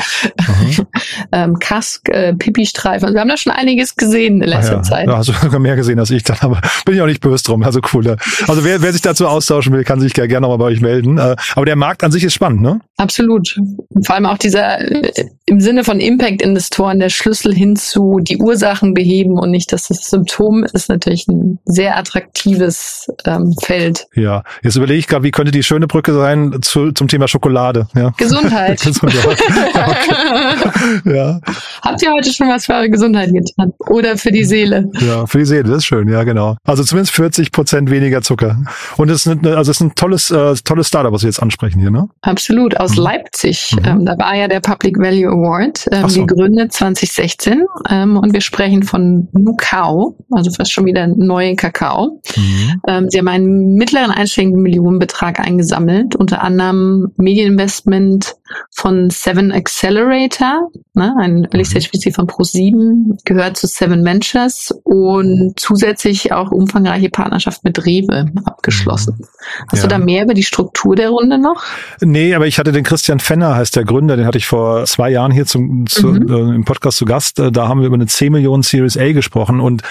Mhm. 0.60 0.86
ähm, 1.32 1.58
Kask, 1.58 2.08
äh, 2.08 2.34
Pipi-Streifen. 2.34 3.04
Also 3.04 3.14
wir 3.14 3.20
haben 3.20 3.28
da 3.28 3.36
schon 3.36 3.52
einiges 3.52 3.96
gesehen 3.96 4.40
in 4.42 4.48
letzter 4.48 4.72
ah, 4.72 4.76
ja. 4.76 4.82
Zeit. 4.82 5.08
Ja, 5.08 5.16
hast 5.18 5.28
du 5.28 5.32
sogar 5.32 5.60
mehr 5.60 5.76
gesehen 5.76 5.98
als 5.98 6.10
ich 6.10 6.22
dann, 6.22 6.38
aber 6.40 6.60
bin 6.84 6.94
ich 6.94 7.00
auch 7.00 7.06
nicht 7.06 7.20
böse 7.20 7.44
drum. 7.44 7.62
Also 7.62 7.80
cool. 7.92 8.04
Ne? 8.04 8.16
Also 8.48 8.64
wer, 8.64 8.82
wer 8.82 8.92
sich 8.92 9.02
dazu 9.02 9.26
austauschen 9.26 9.72
will, 9.72 9.84
kann 9.84 10.00
sich 10.00 10.14
gerne 10.14 10.40
nochmal 10.40 10.58
bei 10.58 10.64
euch 10.66 10.80
melden. 10.80 11.18
Äh, 11.18 11.36
aber 11.54 11.66
der 11.66 11.76
Markt 11.76 12.04
an 12.04 12.12
sich 12.12 12.24
ist 12.24 12.34
spannend, 12.34 12.62
ne? 12.62 12.80
Absolut. 12.96 13.58
Vor 14.02 14.14
allem 14.14 14.26
auch 14.26 14.38
dieser 14.38 14.80
äh, 14.80 15.12
im 15.48 15.60
Sinne 15.60 15.84
von 15.84 16.00
Impact-Investoren 16.00 16.98
der 16.98 17.08
Schlüssel 17.08 17.54
hin 17.54 17.76
zu 17.76 18.18
die 18.20 18.36
Ursachen 18.38 18.94
beheben 18.94 19.38
und 19.38 19.52
nicht 19.52 19.72
dass 19.72 19.86
das 19.86 20.10
Symptom 20.10 20.64
ist 20.64 20.88
natürlich 20.88 21.28
ein 21.28 21.60
sehr 21.64 21.96
attraktives 21.96 23.08
ähm, 23.24 23.54
Feld. 23.62 24.08
Ja, 24.14 24.42
jetzt 24.62 24.74
überlege 24.74 24.98
ich 24.98 25.06
gerade, 25.06 25.22
wie 25.22 25.30
könnte 25.30 25.52
die 25.52 25.62
schöne 25.62 25.86
Brücke 25.86 26.12
sein 26.14 26.58
zu, 26.62 26.90
zum 26.90 27.06
Thema 27.06 27.28
Schokolade? 27.28 27.86
Ja. 27.94 28.12
Gesundheit. 28.16 28.80
Gesundheit. 28.84 29.38
ja. 31.04 31.40
Habt 31.82 32.02
ihr 32.02 32.12
heute 32.12 32.32
schon 32.32 32.48
was 32.48 32.66
für 32.66 32.74
eure 32.74 32.90
Gesundheit 32.90 33.32
getan? 33.32 33.72
Oder 33.88 34.18
für 34.18 34.32
die 34.32 34.44
Seele? 34.44 34.90
Ja, 35.00 35.26
für 35.26 35.38
die 35.38 35.44
Seele, 35.44 35.64
das 35.64 35.78
ist 35.78 35.86
schön, 35.86 36.08
ja, 36.08 36.24
genau. 36.24 36.56
Also 36.64 36.82
zumindest 36.82 37.14
40 37.14 37.52
Prozent 37.52 37.90
weniger 37.90 38.20
Zucker. 38.20 38.60
Und 38.96 39.10
es 39.10 39.26
ist, 39.26 39.38
eine, 39.38 39.56
also 39.56 39.70
es 39.70 39.76
ist 39.76 39.80
ein 39.80 39.94
tolles, 39.94 40.32
äh, 40.32 40.54
tolles 40.64 40.88
Startup, 40.88 41.12
was 41.12 41.22
wir 41.22 41.28
jetzt 41.28 41.40
ansprechen 41.40 41.78
hier, 41.78 41.90
ne? 41.90 42.08
Absolut, 42.22 42.76
aus 42.76 42.96
mhm. 42.96 43.04
Leipzig. 43.04 43.76
Mhm. 43.78 43.84
Ähm, 43.84 44.06
da 44.06 44.18
war 44.18 44.34
ja 44.34 44.48
der 44.48 44.60
Public 44.60 44.98
Value 44.98 45.35
Award, 45.36 45.88
ähm, 45.92 46.08
so. 46.08 46.26
gegründet 46.26 46.72
2016. 46.72 47.64
Ähm, 47.88 48.16
und 48.16 48.32
wir 48.32 48.40
sprechen 48.40 48.82
von 48.82 49.28
Nukao, 49.32 50.16
also 50.30 50.50
fast 50.50 50.72
schon 50.72 50.86
wieder 50.86 51.06
neue 51.06 51.56
Kakao. 51.56 52.20
Mhm. 52.36 52.82
Ähm, 52.88 53.10
sie 53.10 53.18
haben 53.18 53.28
einen 53.28 53.74
mittleren 53.74 54.10
einstelligen 54.10 54.62
Millionenbetrag 54.62 55.40
eingesammelt, 55.40 56.16
unter 56.16 56.42
anderem 56.42 57.12
Medieninvestment, 57.16 58.36
von 58.70 59.10
Seven 59.10 59.52
Accelerator, 59.52 60.70
ne, 60.94 61.14
ein 61.18 61.44
Early 61.52 61.64
Stage 61.64 61.88
VC 61.88 62.14
von 62.14 62.26
Pro7, 62.26 63.18
gehört 63.24 63.56
zu 63.56 63.66
Seven 63.66 64.04
Ventures 64.04 64.72
und 64.84 65.54
zusätzlich 65.56 66.32
auch 66.32 66.50
umfangreiche 66.52 67.08
Partnerschaft 67.10 67.64
mit 67.64 67.84
Rewe 67.86 68.26
abgeschlossen. 68.44 69.18
Hast 69.70 69.82
Ja. 69.82 69.88
du 69.88 69.88
da 69.88 69.98
mehr 69.98 70.24
über 70.24 70.34
die 70.34 70.42
Struktur 70.42 70.96
der 70.96 71.10
Runde 71.10 71.38
noch? 71.38 71.62
Nee, 72.00 72.34
aber 72.34 72.46
ich 72.46 72.58
hatte 72.58 72.72
den 72.72 72.84
Christian 72.84 73.20
Fenner, 73.20 73.54
heißt 73.56 73.76
der 73.76 73.84
Gründer, 73.84 74.16
den 74.16 74.26
hatte 74.26 74.38
ich 74.38 74.46
vor 74.46 74.84
zwei 74.86 75.10
Jahren 75.10 75.32
hier 75.32 75.46
zum, 75.46 75.86
zu, 75.86 76.08
Mhm. 76.08 76.28
äh, 76.28 76.54
im 76.56 76.64
Podcast 76.64 76.98
zu 76.98 77.04
Gast. 77.04 77.38
Äh, 77.38 77.50
Da 77.52 77.68
haben 77.68 77.80
wir 77.80 77.86
über 77.86 77.94
eine 77.94 78.06
10 78.06 78.32
Millionen 78.32 78.62
Series 78.62 78.96
A 78.98 79.12
gesprochen 79.12 79.60
und 79.60 79.82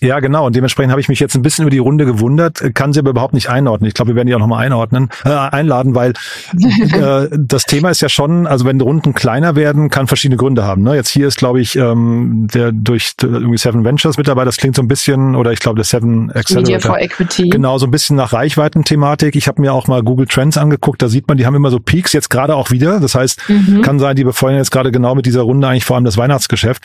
ja 0.00 0.20
genau 0.20 0.46
und 0.46 0.54
dementsprechend 0.56 0.90
habe 0.90 1.00
ich 1.00 1.08
mich 1.08 1.20
jetzt 1.20 1.34
ein 1.34 1.42
bisschen 1.42 1.62
über 1.62 1.70
die 1.70 1.78
Runde 1.78 2.04
gewundert, 2.04 2.60
äh, 2.60 2.72
kann 2.72 2.92
sie 2.92 3.00
aber 3.00 3.10
überhaupt 3.10 3.34
nicht 3.34 3.48
einordnen. 3.48 3.88
Ich 3.88 3.94
glaube, 3.94 4.10
wir 4.10 4.16
werden 4.16 4.26
die 4.28 4.34
auch 4.34 4.38
nochmal 4.40 4.64
einordnen, 4.64 5.08
äh, 5.24 5.30
einladen, 5.30 5.94
weil 5.94 6.12
äh, 6.92 7.28
das 7.38 7.64
Thema 7.64 7.79
ist 7.88 8.02
ja 8.02 8.08
schon, 8.08 8.46
also 8.46 8.64
wenn 8.66 8.80
Runden 8.80 9.14
kleiner 9.14 9.56
werden, 9.56 9.88
kann 9.90 10.06
verschiedene 10.06 10.36
Gründe 10.36 10.64
haben. 10.64 10.82
Ne? 10.82 10.94
Jetzt 10.94 11.08
hier 11.08 11.26
ist, 11.26 11.38
glaube 11.38 11.60
ich, 11.60 11.76
ähm, 11.76 12.48
der 12.52 12.72
durch 12.72 13.12
irgendwie 13.22 13.56
Seven 13.58 13.84
Ventures 13.84 14.18
mit 14.18 14.28
dabei. 14.28 14.44
Das 14.44 14.56
klingt 14.56 14.76
so 14.76 14.82
ein 14.82 14.88
bisschen, 14.88 15.34
oder 15.36 15.52
ich 15.52 15.60
glaube, 15.60 15.76
der 15.76 15.84
Seven 15.84 16.26
Media 16.26 16.40
Accelerator. 16.40 16.80
for 16.92 16.98
Equity. 17.00 17.48
Genau, 17.48 17.78
so 17.78 17.86
ein 17.86 17.90
bisschen 17.90 18.16
nach 18.16 18.32
Reichweiten-Thematik. 18.32 19.36
Ich 19.36 19.48
habe 19.48 19.60
mir 19.60 19.72
auch 19.72 19.86
mal 19.88 20.02
Google 20.02 20.26
Trends 20.26 20.58
angeguckt. 20.58 21.00
Da 21.02 21.08
sieht 21.08 21.28
man, 21.28 21.36
die 21.38 21.46
haben 21.46 21.54
immer 21.54 21.70
so 21.70 21.78
Peaks, 21.80 22.12
jetzt 22.12 22.28
gerade 22.30 22.54
auch 22.56 22.70
wieder. 22.70 23.00
Das 23.00 23.14
heißt, 23.14 23.40
Mhm. 23.48 23.82
kann 23.82 23.98
sein, 23.98 24.16
die 24.16 24.24
befeuern 24.24 24.56
jetzt 24.56 24.70
gerade 24.70 24.90
genau 24.92 25.14
mit 25.14 25.26
dieser 25.26 25.42
Runde 25.42 25.66
eigentlich 25.68 25.84
vor 25.84 25.96
allem 25.96 26.04
das 26.04 26.16
Weihnachtsgeschäft. 26.16 26.82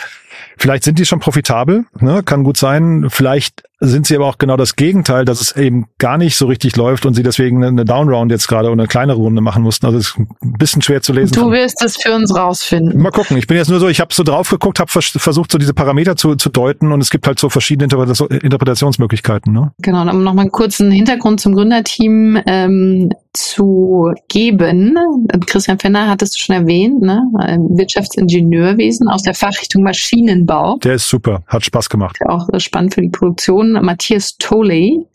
Vielleicht 0.58 0.84
sind 0.84 1.00
die 1.00 1.06
schon 1.06 1.20
profitabel, 1.20 1.86
ne? 2.00 2.24
kann 2.24 2.44
gut 2.44 2.58
sein. 2.58 3.08
Vielleicht 3.10 3.64
sind 3.80 4.08
sie 4.08 4.16
aber 4.16 4.26
auch 4.28 4.38
genau 4.38 4.58
das 4.58 4.76
Gegenteil, 4.76 5.26
dass 5.26 5.42
es 5.42 5.56
eben 5.56 5.86
gar 5.98 6.18
nicht 6.18 6.36
so 6.38 6.46
richtig 6.46 6.76
läuft 6.76 7.06
und 7.06 7.14
sie 7.14 7.24
deswegen 7.24 7.64
eine 7.64 7.86
Downround 7.86 8.32
jetzt 8.32 8.48
gerade 8.48 8.70
oder 8.70 8.82
eine 8.82 8.88
kleinere 8.88 9.18
Runde 9.18 9.42
machen 9.42 9.64
mussten. 9.64 9.86
Also 9.86 9.98
es 9.98 10.10
ist 10.10 10.18
ein 10.18 10.54
bisschen 10.58 10.82
schwer 10.82 11.02
zu 11.02 11.14
lesen. 11.14 11.34
Du 11.34 11.52
wirst 11.52 11.84
es 11.84 11.98
für 11.98 12.14
uns 12.14 12.36
rausfinden. 12.36 13.00
Mal 13.02 13.12
gucken. 13.12 13.38
Ich 13.38 13.48
bin 13.48 13.58
jetzt 13.58 13.70
nur 13.70 13.80
so, 13.80 13.88
ich 13.88 14.00
habe 14.00 14.14
so 14.14 14.24
drauf 14.24 14.50
geguckt, 14.50 14.80
habe 14.80 14.92
vers 14.92 15.10
versucht, 15.18 15.52
so 15.52 15.58
diese 15.58 15.74
Parameter 15.74 16.16
zu, 16.16 16.36
zu 16.36 16.50
deuten 16.50 16.92
und 16.92 17.02
es 17.02 17.10
gibt 17.10 17.28
halt 17.28 17.38
so 17.38 17.50
verschiedene 17.50 17.86
Interpretation 17.86 18.30
Interpretationsmöglichkeiten. 18.30 19.52
Ne? 19.52 19.72
Genau, 19.80 20.02
und 20.02 20.24
nochmal 20.24 20.44
einen 20.44 20.52
kurzen 20.52 20.92
Hintergrund 20.92 21.42
zum 21.42 21.54
Gründerteam 21.54 22.40
ähm, 22.46 23.12
zu 23.36 24.12
geben. 24.28 24.98
Christian 25.46 25.80
Fenner 25.80 26.10
hattest 26.10 26.36
du 26.36 26.40
schon 26.42 26.56
erwähnt, 26.56 27.02
ne? 27.02 27.22
Wirtschaftsingenieurwesen 27.70 29.08
aus 29.08 29.24
der 29.24 29.34
Fachrichtung 29.34 29.84
Maschinenbau. 29.84 30.78
Der 30.84 30.96
ist 30.96 31.10
super, 31.10 31.44
hat 31.48 31.66
Spaß 31.66 31.90
gemacht. 31.90 32.18
Auch 32.28 32.48
spannend 32.58 32.94
für 32.94 33.02
die 33.02 33.10
Produktion. 33.10 33.74
Matthias 33.74 34.38
Toley, 34.38 35.06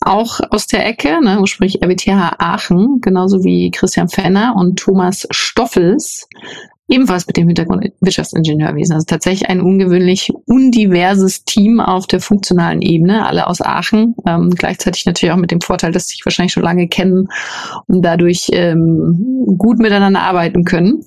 auch 0.00 0.40
aus 0.50 0.66
der 0.66 0.86
Ecke, 0.86 1.20
ne? 1.22 1.40
ursprünglich 1.40 1.82
RWTH 1.82 2.36
Aachen, 2.38 3.00
genauso 3.00 3.42
wie 3.44 3.70
Christian 3.70 4.08
Fenner 4.08 4.54
und 4.56 4.78
Thomas 4.78 5.26
Stoffels, 5.30 6.28
ebenfalls 6.88 7.26
mit 7.26 7.36
dem 7.36 7.48
Hintergrund 7.48 7.92
Wirtschaftsingenieurwesen. 8.00 8.94
Also 8.94 9.04
tatsächlich 9.06 9.48
ein 9.48 9.60
ungewöhnlich 9.60 10.32
undiverses 10.46 11.44
Team 11.44 11.80
auf 11.80 12.06
der 12.06 12.20
funktionalen 12.20 12.82
Ebene, 12.82 13.26
alle 13.26 13.46
aus 13.46 13.60
Aachen. 13.60 14.14
Ähm, 14.26 14.50
gleichzeitig 14.50 15.04
natürlich 15.06 15.32
auch 15.32 15.38
mit 15.38 15.50
dem 15.50 15.60
Vorteil, 15.60 15.92
dass 15.92 16.08
sie 16.08 16.16
sich 16.16 16.24
wahrscheinlich 16.24 16.52
schon 16.52 16.62
lange 16.62 16.88
kennen 16.88 17.28
und 17.86 18.02
dadurch 18.02 18.48
ähm, 18.52 19.56
gut 19.58 19.78
miteinander 19.78 20.20
arbeiten 20.20 20.64
können. 20.64 21.04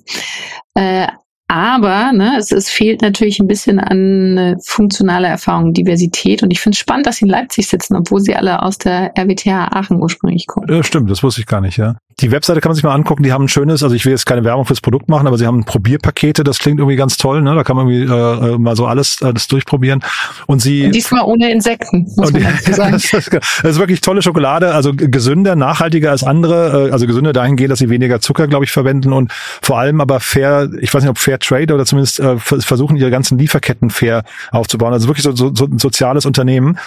Äh, 0.74 1.08
aber 1.50 2.12
ne, 2.12 2.36
es, 2.38 2.52
es 2.52 2.68
fehlt 2.68 3.02
natürlich 3.02 3.40
ein 3.40 3.48
bisschen 3.48 3.80
an 3.80 4.38
äh, 4.38 4.56
funktionaler 4.64 5.26
Erfahrung, 5.26 5.72
Diversität. 5.72 6.44
Und 6.44 6.52
ich 6.52 6.60
finde 6.60 6.76
es 6.76 6.78
spannend, 6.78 7.06
dass 7.06 7.16
sie 7.16 7.24
in 7.24 7.30
Leipzig 7.30 7.66
sitzen, 7.66 7.96
obwohl 7.96 8.20
sie 8.20 8.36
alle 8.36 8.62
aus 8.62 8.78
der 8.78 9.18
RWTH 9.18 9.72
Aachen 9.72 10.00
ursprünglich 10.00 10.46
kommen. 10.46 10.68
Ja, 10.70 10.84
stimmt, 10.84 11.10
das 11.10 11.24
wusste 11.24 11.40
ich 11.40 11.48
gar 11.48 11.60
nicht, 11.60 11.76
ja. 11.76 11.96
Die 12.18 12.30
Webseite 12.32 12.60
kann 12.60 12.68
man 12.70 12.74
sich 12.74 12.84
mal 12.84 12.92
angucken, 12.94 13.22
die 13.22 13.32
haben 13.32 13.44
ein 13.44 13.48
schönes, 13.48 13.82
also 13.82 13.94
ich 13.94 14.04
will 14.04 14.12
jetzt 14.12 14.26
keine 14.26 14.44
Werbung 14.44 14.66
fürs 14.66 14.82
Produkt 14.82 15.08
machen, 15.08 15.26
aber 15.26 15.38
sie 15.38 15.46
haben 15.46 15.64
Probierpakete, 15.64 16.44
das 16.44 16.58
klingt 16.58 16.78
irgendwie 16.78 16.96
ganz 16.96 17.16
toll, 17.16 17.40
ne? 17.40 17.54
Da 17.54 17.64
kann 17.64 17.76
man 17.76 17.88
irgendwie 17.88 18.12
äh, 18.12 18.54
äh, 18.54 18.58
mal 18.58 18.76
so 18.76 18.84
alles, 18.86 19.22
alles 19.22 19.48
durchprobieren. 19.48 20.02
Und 20.46 20.60
sie. 20.60 20.90
Diesmal 20.90 21.22
ohne 21.24 21.50
Insekten, 21.50 22.02
muss 22.16 22.28
Und 22.28 22.32
man 22.34 22.42
dazu 22.42 22.72
sagen. 22.74 22.92
das, 22.92 23.04
ist, 23.04 23.32
das 23.32 23.70
ist 23.72 23.78
wirklich 23.78 24.02
tolle 24.02 24.20
Schokolade, 24.20 24.74
also 24.74 24.92
gesünder, 24.94 25.56
nachhaltiger 25.56 26.10
als 26.10 26.22
andere, 26.22 26.88
äh, 26.88 26.92
also 26.92 27.06
gesünder 27.06 27.32
dahingehend, 27.32 27.70
dass 27.72 27.78
sie 27.78 27.88
weniger 27.88 28.20
Zucker, 28.20 28.48
glaube 28.48 28.66
ich, 28.66 28.70
verwenden 28.70 29.14
und 29.14 29.32
vor 29.62 29.78
allem 29.78 30.02
aber 30.02 30.20
fair, 30.20 30.68
ich 30.80 30.92
weiß 30.92 31.02
nicht, 31.02 31.10
ob 31.10 31.16
Fair 31.18 31.38
Trade 31.38 31.72
oder 31.72 31.86
zumindest 31.86 32.20
äh, 32.20 32.36
vers- 32.36 32.66
versuchen, 32.66 32.96
ihre 32.96 33.10
ganzen 33.10 33.38
Lieferketten 33.38 33.88
fair 33.88 34.24
aufzubauen. 34.50 34.92
Also 34.92 35.08
wirklich 35.08 35.24
so, 35.24 35.34
so, 35.34 35.54
so 35.54 35.64
ein 35.64 35.78
soziales 35.78 36.26
Unternehmen, 36.26 36.78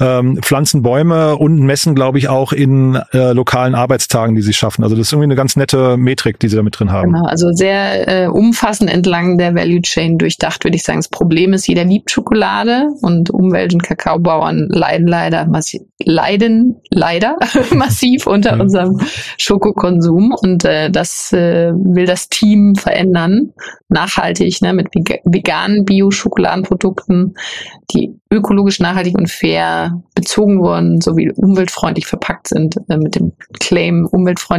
ähm, 0.00 0.38
pflanzen 0.42 0.82
Bäume 0.82 1.36
und 1.36 1.60
messen, 1.60 1.94
glaube 1.94 2.18
ich, 2.18 2.28
auch 2.28 2.52
in 2.52 2.96
äh, 3.12 3.32
lokalen 3.32 3.76
Arbeitstagen, 3.76 4.34
die 4.34 4.42
sie 4.42 4.52
schaffen. 4.52 4.69
Also 4.78 4.96
das 4.96 5.06
ist 5.08 5.12
irgendwie 5.12 5.26
eine 5.26 5.34
ganz 5.36 5.56
nette 5.56 5.96
Metrik, 5.96 6.38
die 6.38 6.48
sie 6.48 6.56
da 6.56 6.62
mit 6.62 6.78
drin 6.78 6.92
haben. 6.92 7.12
Genau, 7.12 7.24
also 7.26 7.50
sehr 7.52 8.24
äh, 8.24 8.26
umfassend 8.28 8.90
entlang 8.92 9.38
der 9.38 9.54
Value 9.54 9.80
Chain 9.82 10.18
durchdacht, 10.18 10.64
würde 10.64 10.76
ich 10.76 10.82
sagen. 10.84 10.98
Das 10.98 11.08
Problem 11.08 11.52
ist, 11.52 11.66
jeder 11.66 11.84
liebt 11.84 12.10
Schokolade 12.10 12.88
und 13.02 13.30
Umwelt- 13.30 13.74
und 13.74 13.82
Kakaobauern 13.82 14.68
leiden 14.70 15.06
leider 15.06 15.46
massiv, 15.46 15.82
leiden 16.04 16.76
leider 16.90 17.36
massiv 17.74 18.26
unter 18.26 18.54
Mhm. 18.54 18.60
unserem 18.60 19.00
Schokokonsum 19.38 20.32
und 20.40 20.64
äh, 20.64 20.90
das 20.90 21.32
äh, 21.32 21.72
will 21.74 22.06
das 22.06 22.28
Team 22.28 22.74
verändern, 22.74 23.52
nachhaltig, 23.88 24.60
ne, 24.62 24.72
mit 24.72 24.88
vega- 24.94 25.20
veganen 25.24 25.84
Bio-Schokoladenprodukten, 25.84 27.34
die 27.92 28.14
ökologisch 28.32 28.78
nachhaltig 28.80 29.16
und 29.18 29.28
fair 29.30 30.00
bezogen 30.14 30.60
wurden, 30.60 31.00
sowie 31.00 31.32
umweltfreundlich 31.34 32.06
verpackt 32.06 32.48
sind, 32.48 32.76
äh, 32.88 32.96
mit 32.96 33.14
dem 33.16 33.32
Claim 33.58 34.06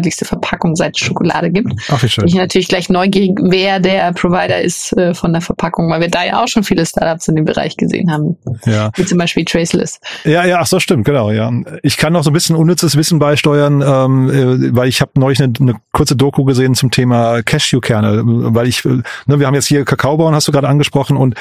umweltfreundlichste 0.01 0.25
Verpackung 0.25 0.75
seit 0.75 0.97
Schokolade 0.97 1.51
gibt. 1.51 1.73
Ach, 1.89 2.01
wie 2.01 2.09
schön. 2.09 2.23
Bin 2.23 2.29
ich 2.29 2.35
natürlich 2.35 2.67
gleich 2.67 2.89
neugierig, 2.89 3.37
wer 3.41 3.79
der 3.79 4.11
Provider 4.13 4.61
ist 4.61 4.95
äh, 4.97 5.13
von 5.13 5.31
der 5.33 5.41
Verpackung, 5.41 5.89
weil 5.89 6.01
wir 6.01 6.09
da 6.09 6.23
ja 6.25 6.43
auch 6.43 6.47
schon 6.47 6.63
viele 6.63 6.85
Startups 6.85 7.27
in 7.27 7.35
dem 7.35 7.45
Bereich 7.45 7.77
gesehen 7.77 8.11
haben, 8.11 8.37
Ja. 8.65 8.91
wie 8.95 9.05
zum 9.05 9.17
Beispiel 9.17 9.45
Traceless. 9.45 9.99
Ja, 10.23 10.45
ja, 10.45 10.59
ach 10.59 10.67
so, 10.67 10.79
stimmt, 10.79 11.05
genau, 11.05 11.31
ja. 11.31 11.51
Ich 11.83 11.97
kann 11.97 12.13
noch 12.13 12.23
so 12.23 12.31
ein 12.31 12.33
bisschen 12.33 12.55
unnützes 12.55 12.95
Wissen 12.97 13.19
beisteuern, 13.19 13.81
ähm, 13.85 14.29
äh, 14.29 14.75
weil 14.75 14.87
ich 14.87 15.01
habe 15.01 15.11
neulich 15.15 15.41
eine, 15.41 15.53
eine 15.59 15.75
kurze 15.91 16.15
Doku 16.15 16.43
gesehen 16.43 16.75
zum 16.75 16.91
Thema 16.91 17.41
Cashewkerne, 17.43 18.21
weil 18.25 18.67
ich, 18.67 18.83
äh, 18.85 19.01
ne, 19.27 19.39
wir 19.39 19.47
haben 19.47 19.55
jetzt 19.55 19.67
hier 19.67 19.85
Kakaobauen, 19.85 20.33
hast 20.35 20.47
du 20.47 20.51
gerade 20.51 20.67
angesprochen, 20.67 21.17
und 21.17 21.35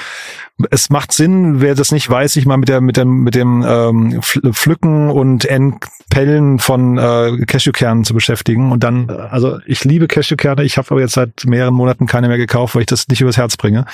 es 0.70 0.90
macht 0.90 1.12
Sinn, 1.12 1.60
wer 1.60 1.74
das 1.74 1.92
nicht 1.92 2.08
weiß, 2.08 2.32
sich 2.32 2.46
mal 2.46 2.56
mit 2.56 2.68
der 2.68 2.80
mit 2.80 2.96
dem 2.96 3.22
mit 3.22 3.34
dem 3.34 3.62
ähm, 3.66 4.20
Pfl- 4.20 4.52
Pflücken 4.52 5.10
und 5.10 5.44
Entpellen 5.44 6.58
von 6.58 6.98
äh, 6.98 7.44
Cashewkernen 7.46 8.04
zu 8.04 8.14
beschäftigen. 8.14 8.72
Und 8.72 8.84
dann, 8.84 9.08
äh, 9.08 9.12
also 9.12 9.58
ich 9.66 9.84
liebe 9.84 10.06
Cashewkerne, 10.08 10.62
ich 10.64 10.76
habe 10.78 10.88
aber 10.90 11.00
jetzt 11.00 11.14
seit 11.14 11.44
mehreren 11.46 11.74
Monaten 11.74 12.06
keine 12.06 12.28
mehr 12.28 12.36
gekauft, 12.38 12.74
weil 12.74 12.82
ich 12.82 12.86
das 12.86 13.08
nicht 13.08 13.20
übers 13.20 13.36
Herz 13.36 13.56
bringe. 13.56 13.84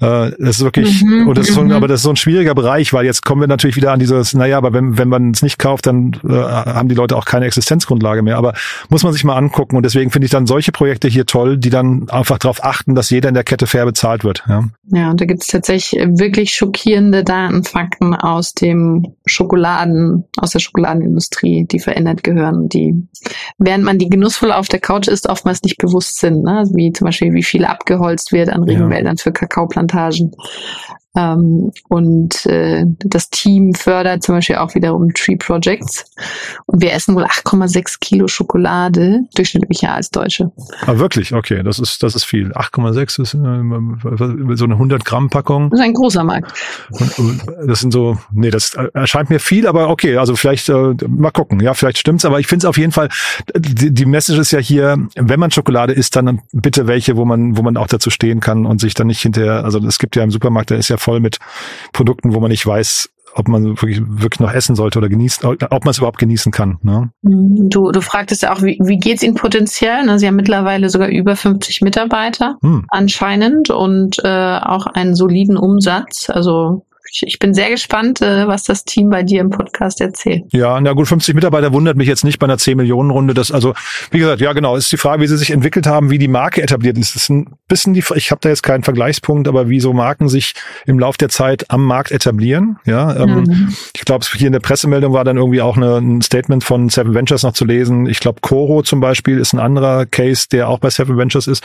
Äh, 0.00 0.30
das 0.38 0.56
ist 0.56 0.60
wirklich, 0.64 1.02
Mhm, 1.02 1.28
und 1.28 1.38
das 1.38 1.48
ist 1.48 1.54
so, 1.54 1.60
ein- 1.60 1.66
mhm. 1.68 1.72
aber 1.72 1.88
das 1.88 2.00
ist 2.00 2.04
so 2.04 2.10
ein 2.10 2.16
schwieriger 2.16 2.54
Bereich, 2.54 2.92
weil 2.92 3.04
jetzt 3.04 3.24
kommen 3.24 3.40
wir 3.40 3.48
natürlich 3.48 3.76
wieder 3.76 3.92
an 3.92 3.98
dieses, 4.00 4.34
naja, 4.34 4.56
aber 4.58 4.72
wenn, 4.72 4.98
wenn 4.98 5.08
man 5.08 5.30
es 5.30 5.42
nicht 5.42 5.58
kauft, 5.58 5.86
dann 5.86 6.12
äh, 6.28 6.32
haben 6.32 6.88
die 6.88 6.94
Leute 6.94 7.16
auch 7.16 7.24
keine 7.24 7.46
Existenzgrundlage 7.46 8.22
mehr. 8.22 8.36
Aber 8.38 8.54
muss 8.88 9.02
man 9.04 9.12
sich 9.12 9.24
mal 9.24 9.36
angucken. 9.36 9.76
Und 9.76 9.84
deswegen 9.84 10.10
finde 10.10 10.24
ich 10.26 10.30
dann 10.32 10.46
solche 10.46 10.72
Projekte 10.72 11.08
hier 11.08 11.26
toll, 11.26 11.58
die 11.58 11.70
dann 11.70 12.08
einfach 12.08 12.38
darauf 12.38 12.64
achten, 12.64 12.94
dass 12.94 13.10
jeder 13.10 13.28
in 13.28 13.34
der 13.34 13.44
Kette 13.44 13.66
fair 13.66 13.84
bezahlt 13.84 14.24
wird. 14.24 14.42
Ja. 14.48 14.64
Ja, 14.86 15.10
und 15.10 15.20
da 15.20 15.24
gibt 15.24 15.42
es 15.42 15.48
tatsächlich 15.48 15.91
wirklich 15.92 16.54
schockierende 16.54 17.24
Datenfakten 17.24 18.14
aus 18.14 18.54
dem 18.54 19.14
Schokoladen, 19.26 20.24
aus 20.36 20.50
der 20.50 20.58
Schokoladenindustrie, 20.58 21.66
die 21.70 21.78
verändert 21.78 22.24
gehören, 22.24 22.68
die, 22.68 23.06
während 23.58 23.84
man 23.84 23.98
die 23.98 24.08
genussvoll 24.08 24.52
auf 24.52 24.68
der 24.68 24.80
Couch 24.80 25.08
isst, 25.08 25.28
oftmals 25.28 25.62
nicht 25.62 25.78
bewusst 25.78 26.18
sind, 26.18 26.42
ne? 26.42 26.64
Wie 26.74 26.92
zum 26.92 27.06
Beispiel, 27.06 27.32
wie 27.34 27.42
viel 27.42 27.64
abgeholzt 27.64 28.32
wird 28.32 28.48
an 28.50 28.66
Ja. 28.66 28.74
Regenwäldern 28.74 29.16
für 29.16 29.32
Kakaoplantagen. 29.32 30.32
Ähm, 31.14 31.72
und 31.88 32.46
äh, 32.46 32.84
das 33.04 33.28
Team 33.28 33.74
fördert 33.74 34.22
zum 34.22 34.36
Beispiel 34.36 34.56
auch 34.56 34.74
wiederum 34.74 35.12
Tree 35.12 35.36
Projects. 35.36 36.06
Und 36.66 36.80
wir 36.80 36.92
essen 36.92 37.14
wohl 37.14 37.24
8,6 37.24 37.98
Kilo 38.00 38.28
Schokolade 38.28 39.20
durchschnittlich 39.34 39.82
Jahr 39.82 39.96
als 39.96 40.10
Deutsche. 40.10 40.50
Aber 40.86 40.98
wirklich, 40.98 41.34
okay, 41.34 41.62
das 41.62 41.78
ist, 41.78 42.02
das 42.02 42.14
ist 42.14 42.24
viel. 42.24 42.52
8,6 42.52 43.22
ist 43.22 43.34
äh, 43.34 44.56
so 44.56 44.64
eine 44.64 44.74
100 44.74 45.04
Gramm 45.04 45.28
Packung. 45.28 45.68
Das 45.70 45.80
ist 45.80 45.84
ein 45.84 45.94
großer 45.94 46.24
Markt. 46.24 46.52
Und, 46.90 47.18
und 47.18 47.42
das 47.66 47.80
sind 47.80 47.92
so, 47.92 48.18
nee, 48.32 48.50
das 48.50 48.74
erscheint 48.94 49.28
mir 49.28 49.38
viel, 49.38 49.66
aber 49.66 49.90
okay, 49.90 50.16
also 50.16 50.34
vielleicht 50.34 50.68
äh, 50.70 50.94
mal 51.08 51.30
gucken. 51.30 51.60
Ja, 51.60 51.74
vielleicht 51.74 51.98
stimmt's, 51.98 52.24
aber 52.24 52.40
ich 52.40 52.46
finde 52.46 52.64
es 52.64 52.68
auf 52.68 52.78
jeden 52.78 52.92
Fall, 52.92 53.10
die, 53.54 53.92
die 53.92 54.06
Message 54.06 54.38
ist 54.38 54.50
ja 54.50 54.60
hier, 54.60 54.96
wenn 55.14 55.40
man 55.40 55.50
Schokolade 55.50 55.92
isst, 55.92 56.16
dann 56.16 56.40
bitte 56.52 56.86
welche, 56.86 57.16
wo 57.16 57.26
man, 57.26 57.58
wo 57.58 57.62
man 57.62 57.76
auch 57.76 57.86
dazu 57.86 58.08
stehen 58.08 58.40
kann 58.40 58.64
und 58.64 58.80
sich 58.80 58.94
dann 58.94 59.08
nicht 59.08 59.20
hinterher, 59.20 59.64
also 59.64 59.78
es 59.80 59.98
gibt 59.98 60.16
ja 60.16 60.22
im 60.22 60.30
Supermarkt, 60.30 60.70
der 60.70 60.78
ist 60.78 60.88
ja 60.88 60.96
voll 61.02 61.20
mit 61.20 61.38
Produkten, 61.92 62.32
wo 62.34 62.40
man 62.40 62.50
nicht 62.50 62.66
weiß, 62.66 63.10
ob 63.34 63.48
man 63.48 63.64
wirklich, 63.64 64.00
wirklich 64.02 64.40
noch 64.40 64.52
essen 64.52 64.76
sollte 64.76 64.98
oder 64.98 65.08
genießt, 65.08 65.44
ob 65.44 65.84
man 65.84 65.90
es 65.90 65.98
überhaupt 65.98 66.18
genießen 66.18 66.52
kann. 66.52 66.78
Ne? 66.82 67.10
Du, 67.22 67.90
du 67.90 68.00
fragtest 68.00 68.42
ja 68.42 68.52
auch, 68.52 68.62
wie, 68.62 68.78
wie 68.82 68.98
geht's 68.98 69.22
Ihnen 69.22 69.34
potenziell? 69.34 70.04
Ne, 70.04 70.18
Sie 70.18 70.26
haben 70.26 70.36
mittlerweile 70.36 70.90
sogar 70.90 71.08
über 71.08 71.34
50 71.36 71.80
Mitarbeiter 71.80 72.58
Hm. 72.62 72.84
anscheinend 72.88 73.70
und 73.70 74.18
äh, 74.22 74.58
auch 74.58 74.86
einen 74.86 75.14
soliden 75.14 75.56
Umsatz. 75.56 76.28
Also 76.28 76.84
ich 77.10 77.38
bin 77.38 77.54
sehr 77.54 77.70
gespannt, 77.70 78.22
äh, 78.22 78.46
was 78.46 78.64
das 78.64 78.84
Team 78.84 79.10
bei 79.10 79.22
dir 79.22 79.40
im 79.40 79.50
Podcast 79.50 80.00
erzählt. 80.00 80.44
Ja, 80.52 80.80
na 80.80 80.92
gut, 80.92 81.08
50 81.08 81.34
Mitarbeiter 81.34 81.72
wundert 81.72 81.96
mich 81.96 82.08
jetzt 82.08 82.24
nicht 82.24 82.38
bei 82.38 82.46
einer 82.46 82.58
10 82.58 82.76
Millionen 82.76 83.10
Runde. 83.10 83.34
Das 83.34 83.52
also, 83.52 83.74
wie 84.10 84.18
gesagt, 84.18 84.40
ja 84.40 84.52
genau, 84.52 84.76
ist 84.76 84.90
die 84.92 84.96
Frage, 84.96 85.22
wie 85.22 85.26
sie 85.26 85.36
sich 85.36 85.50
entwickelt 85.50 85.86
haben, 85.86 86.10
wie 86.10 86.18
die 86.18 86.28
Marke 86.28 86.62
etabliert 86.62 86.96
ist. 86.98 87.14
Das 87.14 87.24
ist 87.24 87.30
ein 87.30 87.54
bisschen 87.68 87.94
die, 87.94 88.04
ich 88.14 88.30
habe 88.30 88.40
da 88.40 88.48
jetzt 88.48 88.62
keinen 88.62 88.82
Vergleichspunkt, 88.82 89.48
aber 89.48 89.68
wie 89.68 89.80
so 89.80 89.92
Marken 89.92 90.28
sich 90.28 90.54
im 90.86 90.98
Lauf 90.98 91.16
der 91.16 91.28
Zeit 91.28 91.70
am 91.70 91.84
Markt 91.84 92.12
etablieren. 92.12 92.78
Ja, 92.84 93.14
ähm, 93.16 93.44
mhm. 93.44 93.76
ich 93.94 94.04
glaube, 94.04 94.24
hier 94.34 94.46
in 94.46 94.52
der 94.52 94.60
Pressemeldung 94.60 95.12
war 95.12 95.24
dann 95.24 95.36
irgendwie 95.36 95.60
auch 95.60 95.76
eine, 95.76 95.98
ein 95.98 96.22
Statement 96.22 96.64
von 96.64 96.88
Seven 96.88 97.14
Ventures 97.14 97.42
noch 97.42 97.52
zu 97.52 97.64
lesen. 97.64 98.06
Ich 98.06 98.20
glaube, 98.20 98.40
Coro 98.40 98.82
zum 98.82 99.00
Beispiel 99.00 99.38
ist 99.38 99.52
ein 99.52 99.60
anderer 99.60 100.06
Case, 100.06 100.46
der 100.50 100.68
auch 100.68 100.78
bei 100.78 100.90
Seven 100.90 101.16
Ventures 101.16 101.46
ist. 101.46 101.62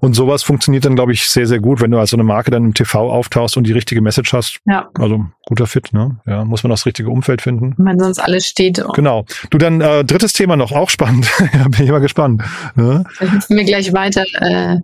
Und 0.00 0.14
sowas 0.14 0.42
funktioniert 0.42 0.84
dann, 0.84 0.94
glaube 0.94 1.12
ich, 1.12 1.28
sehr, 1.28 1.46
sehr 1.46 1.60
gut, 1.60 1.80
wenn 1.80 1.90
du 1.90 1.98
als 1.98 2.10
so 2.10 2.16
eine 2.16 2.24
Marke 2.24 2.50
dann 2.50 2.64
im 2.64 2.74
TV 2.74 3.10
auftauchst 3.10 3.56
und 3.56 3.66
die 3.66 3.72
richtige 3.72 4.00
Message 4.00 4.32
hast. 4.32 4.60
Ja. 4.64 4.88
Also 4.94 5.26
guter 5.46 5.66
Fit, 5.68 5.92
ne? 5.92 6.18
Ja, 6.26 6.44
muss 6.44 6.64
man 6.64 6.70
das 6.70 6.86
richtige 6.86 7.08
Umfeld 7.08 7.40
finden. 7.40 7.74
Wenn 7.78 7.98
sonst 7.98 8.18
alles 8.18 8.46
steht. 8.46 8.82
Genau. 8.94 9.24
Du 9.50 9.58
dann 9.58 9.80
äh, 9.80 10.04
drittes 10.04 10.32
Thema 10.32 10.56
noch, 10.56 10.72
auch 10.72 10.90
spannend. 10.90 11.30
ja, 11.54 11.68
bin 11.68 11.84
ich 11.84 11.90
mal 11.90 12.00
gespannt. 12.00 12.42
Ne? 12.74 13.04
Wir 13.48 13.64
gleich 13.64 13.92
weiter 13.92 14.24
äh, 14.40 14.80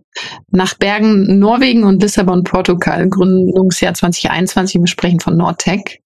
nach 0.52 0.74
Bergen, 0.74 1.38
Norwegen 1.40 1.82
und 1.82 2.00
Lissabon, 2.00 2.44
Portugal. 2.44 3.08
Gründungsjahr 3.08 3.94
2021. 3.94 4.80
Wir 4.80 4.86
sprechen 4.86 5.18
von 5.18 5.36
Nordtech. 5.36 6.00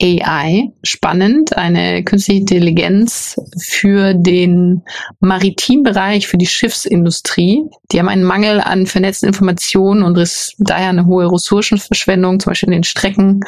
AI, 0.00 0.72
spannend, 0.82 1.56
eine 1.56 2.04
künstliche 2.04 2.40
Intelligenz 2.40 3.40
für 3.58 4.12
den 4.12 4.82
Maritimbereich, 5.20 6.28
für 6.28 6.36
die 6.36 6.46
Schiffsindustrie. 6.46 7.62
Die 7.90 7.98
haben 7.98 8.08
einen 8.08 8.24
Mangel 8.24 8.60
an 8.60 8.86
vernetzten 8.86 9.28
Informationen 9.28 10.02
und 10.02 10.18
ist 10.18 10.54
daher 10.58 10.90
eine 10.90 11.06
hohe 11.06 11.32
Ressourcenverschwendung, 11.32 12.40
zum 12.40 12.50
Beispiel 12.50 12.68
in 12.68 12.74
den 12.74 12.84
Strecken. 12.84 13.40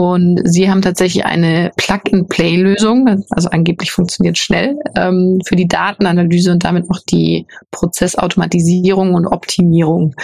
Und 0.00 0.40
sie 0.44 0.70
haben 0.70 0.80
tatsächlich 0.80 1.26
eine 1.26 1.72
Plug-and-Play-Lösung, 1.76 3.22
also 3.28 3.50
angeblich 3.50 3.92
funktioniert 3.92 4.38
schnell, 4.38 4.78
ähm, 4.96 5.42
für 5.44 5.56
die 5.56 5.68
Datenanalyse 5.68 6.52
und 6.52 6.64
damit 6.64 6.86
auch 6.88 7.00
die 7.10 7.46
Prozessautomatisierung 7.70 9.12
und 9.12 9.26
Optimierung 9.26 10.14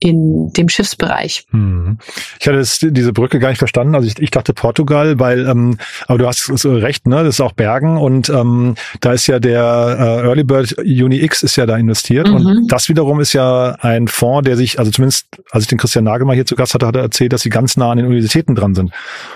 in 0.00 0.50
dem 0.54 0.68
Schiffsbereich. 0.68 1.46
Hm. 1.50 1.98
Ich 2.40 2.46
hatte 2.46 2.58
das, 2.58 2.78
diese 2.80 3.12
Brücke 3.12 3.38
gar 3.38 3.50
nicht 3.50 3.58
verstanden. 3.58 3.94
Also 3.94 4.08
ich, 4.08 4.18
ich 4.18 4.30
dachte 4.30 4.54
Portugal, 4.54 5.18
weil, 5.20 5.46
ähm, 5.46 5.76
aber 6.06 6.18
du 6.18 6.26
hast 6.26 6.50
recht, 6.64 7.06
ne? 7.06 7.22
Das 7.22 7.34
ist 7.36 7.40
auch 7.40 7.52
Bergen 7.52 7.98
und 7.98 8.30
ähm, 8.30 8.76
da 9.00 9.12
ist 9.12 9.26
ja 9.26 9.38
der 9.38 9.96
äh, 9.98 10.26
Early 10.26 10.44
Bird 10.44 10.78
Uni 10.78 11.22
X 11.22 11.42
ist 11.42 11.56
ja 11.56 11.66
da 11.66 11.76
investiert 11.76 12.28
mhm. 12.28 12.34
und 12.34 12.72
das 12.72 12.88
wiederum 12.88 13.20
ist 13.20 13.34
ja 13.34 13.76
ein 13.80 14.08
Fonds, 14.08 14.46
der 14.46 14.56
sich, 14.56 14.78
also 14.78 14.90
zumindest 14.90 15.26
als 15.50 15.64
ich 15.64 15.68
den 15.68 15.78
Christian 15.78 16.04
Nagel 16.04 16.26
mal 16.26 16.34
hier 16.34 16.46
zu 16.46 16.56
Gast 16.56 16.72
hatte, 16.72 16.86
hat 16.86 16.96
er 16.96 17.02
erzählt, 17.02 17.34
dass 17.34 17.42
sie 17.42 17.50
ganz 17.50 17.76
nah 17.76 17.90
an 17.90 17.98
den 17.98 18.06
Universitäten 18.06 18.54
dran 18.54 18.74
sind. 18.74 18.92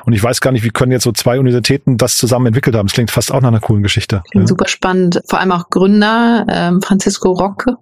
Und 0.07 0.15
ich 0.15 0.23
weiß 0.23 0.41
gar 0.41 0.51
nicht, 0.51 0.65
wie 0.65 0.71
können 0.71 0.93
jetzt 0.93 1.05
so 1.05 1.13
zwei 1.13 1.39
Universitäten 1.39 1.99
das 1.99 2.17
zusammen 2.17 2.47
entwickelt 2.47 2.75
haben. 2.75 2.87
Das 2.87 2.95
klingt 2.95 3.11
fast 3.11 3.31
auch 3.33 3.43
nach 3.43 3.49
einer 3.49 3.61
coolen 3.61 3.83
Geschichte. 3.83 4.23
Klingt 4.31 4.45
ja. 4.45 4.49
super 4.49 4.69
spannend. 4.69 5.21
Vor 5.29 5.41
allem 5.41 5.53
auch 5.53 5.69
Gründer 5.69 6.47
ähm, 6.49 6.81
Francisco 6.81 7.33
Rocke 7.33 7.77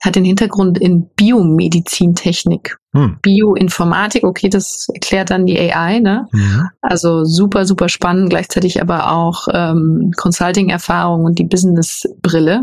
hat 0.00 0.14
den 0.14 0.24
Hintergrund 0.24 0.78
in 0.78 1.08
Biomedizintechnik. 1.16 2.78
Hm. 2.92 3.18
Bioinformatik, 3.20 4.24
okay, 4.24 4.48
das 4.48 4.86
erklärt 4.94 5.30
dann 5.30 5.44
die 5.44 5.58
AI, 5.58 5.98
ne? 5.98 6.26
Mhm. 6.32 6.68
Also 6.80 7.24
super, 7.24 7.66
super 7.66 7.88
spannend, 7.88 8.30
gleichzeitig 8.30 8.80
aber 8.80 9.12
auch 9.12 9.48
ähm, 9.52 10.12
Consulting-Erfahrung 10.16 11.24
und 11.24 11.38
die 11.38 11.44
Business-Brille. 11.44 12.62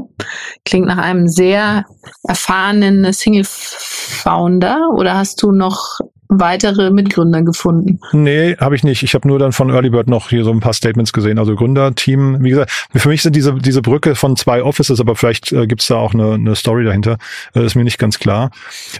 Klingt 0.63 0.87
nach 0.87 0.97
einem 0.97 1.27
sehr 1.27 1.85
erfahrenen 2.23 3.11
Single-Founder 3.11 4.89
oder 4.95 5.15
hast 5.15 5.43
du 5.43 5.51
noch 5.51 5.99
weitere 6.29 6.91
Mitgründer 6.91 7.41
gefunden? 7.41 7.99
Nee, 8.13 8.55
habe 8.57 8.75
ich 8.75 8.83
nicht. 8.83 9.03
Ich 9.03 9.13
habe 9.13 9.27
nur 9.27 9.39
dann 9.39 9.51
von 9.51 9.69
Early 9.69 9.89
Bird 9.89 10.07
noch 10.07 10.29
hier 10.29 10.43
so 10.43 10.51
ein 10.51 10.59
paar 10.59 10.73
Statements 10.73 11.13
gesehen. 11.13 11.39
Also 11.39 11.55
Gründerteam, 11.55 12.43
wie 12.43 12.49
gesagt, 12.49 12.71
für 12.93 13.09
mich 13.09 13.21
sind 13.21 13.35
diese, 13.35 13.53
diese 13.55 13.81
Brücke 13.81 14.15
von 14.15 14.35
zwei 14.35 14.63
Offices, 14.63 14.99
aber 14.99 15.15
vielleicht 15.15 15.51
äh, 15.51 15.67
gibt's 15.67 15.87
da 15.87 15.95
auch 15.95 16.13
eine, 16.13 16.33
eine 16.33 16.55
Story 16.55 16.83
dahinter. 16.83 17.17
Äh, 17.55 17.65
ist 17.65 17.75
mir 17.75 17.83
nicht 17.83 17.99
ganz 17.99 18.19
klar. 18.19 18.51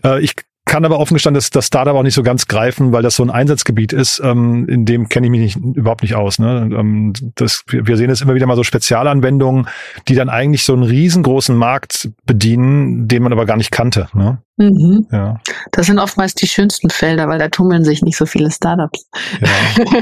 Äh, 0.04 0.22
ich 0.22 0.36
kann 0.66 0.84
aber 0.84 1.00
offen 1.00 1.14
gestanden 1.14 1.38
das, 1.38 1.52
das 1.52 1.68
Startup 1.68 1.96
auch 1.96 2.04
nicht 2.04 2.16
so 2.16 2.24
ganz 2.24 2.48
greifen, 2.48 2.92
weil 2.92 3.04
das 3.04 3.16
so 3.16 3.24
ein 3.24 3.30
Einsatzgebiet 3.30 3.94
ist, 3.94 4.20
ähm, 4.24 4.68
in 4.68 4.86
dem 4.86 5.10
kenne 5.10 5.28
ich 5.28 5.32
mich 5.32 5.40
nicht, 5.40 5.58
überhaupt 5.58 6.02
nicht 6.02 6.16
aus. 6.16 6.40
Ne? 6.40 6.70
Ähm, 6.76 7.14
das, 7.36 7.64
wir 7.68 7.96
sehen 7.98 8.10
jetzt 8.10 8.24
immer 8.24 8.34
wieder 8.34 8.48
mal 8.48 8.56
so 8.56 8.64
Spezialanwendungen, 8.64 9.68
die 10.08 10.16
dann 10.16 10.28
eigentlich 10.28 10.64
so 10.64 10.74
einen 10.74 10.84
riesengroßen 10.84 11.56
Markt 11.56 12.10
bedienen, 12.26 13.08
den 13.08 13.22
man 13.22 13.32
aber 13.32 13.46
gar 13.46 13.58
nicht 13.58 13.72
kannte. 13.72 14.08
Ne? 14.14 14.40
Mhm. 14.58 15.06
Ja. 15.12 15.42
Das 15.72 15.88
sind 15.88 16.00
oftmals 16.00 16.34
die 16.34 16.48
schönsten 16.48 16.90
Felder, 16.90 17.28
weil 17.28 17.40
da 17.40 17.50
tummeln 17.50 17.84
sich 17.84 18.02
nicht 18.02 18.16
so 18.16 18.26
viele 18.26 18.50
Startups. 18.52 19.10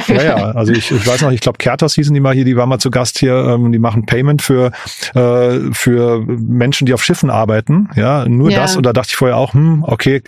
Ja, 0.08 0.16
ja, 0.16 0.24
ja. 0.24 0.36
also 0.52 0.74
ich, 0.74 0.92
ich 0.92 1.08
weiß 1.08 1.22
noch, 1.24 1.32
ich 1.32 1.42
glaube, 1.42 1.58
Kertos 1.58 1.96
hießen 1.96 2.14
die 2.14 2.20
mal 2.20 2.36
hier, 2.36 2.46
die 2.46 2.56
war 2.56 2.68
mal 2.68 2.78
zu 2.78 2.92
Gast 2.92 3.18
hier, 3.18 3.34
ähm, 3.34 3.72
die 3.72 3.80
machen 3.80 4.06
Payment 4.06 4.44
für, 4.44 4.72
äh, 5.16 5.60
für 5.72 6.24
Menschen, 6.26 6.86
die 6.86 6.94
auf 6.94 7.04
Schiffen 7.04 7.32
arbeiten. 7.32 7.90
Ja, 7.96 8.28
nur 8.28 8.52
ja. 8.52 8.62
das. 8.62 8.78
Und 8.78 8.86
da 8.86 8.94
dachte 8.94 9.10
ich 9.10 9.16
vorher 9.16 9.38
auch, 9.38 9.54
hm, 9.54 9.84
okay, 9.88 10.22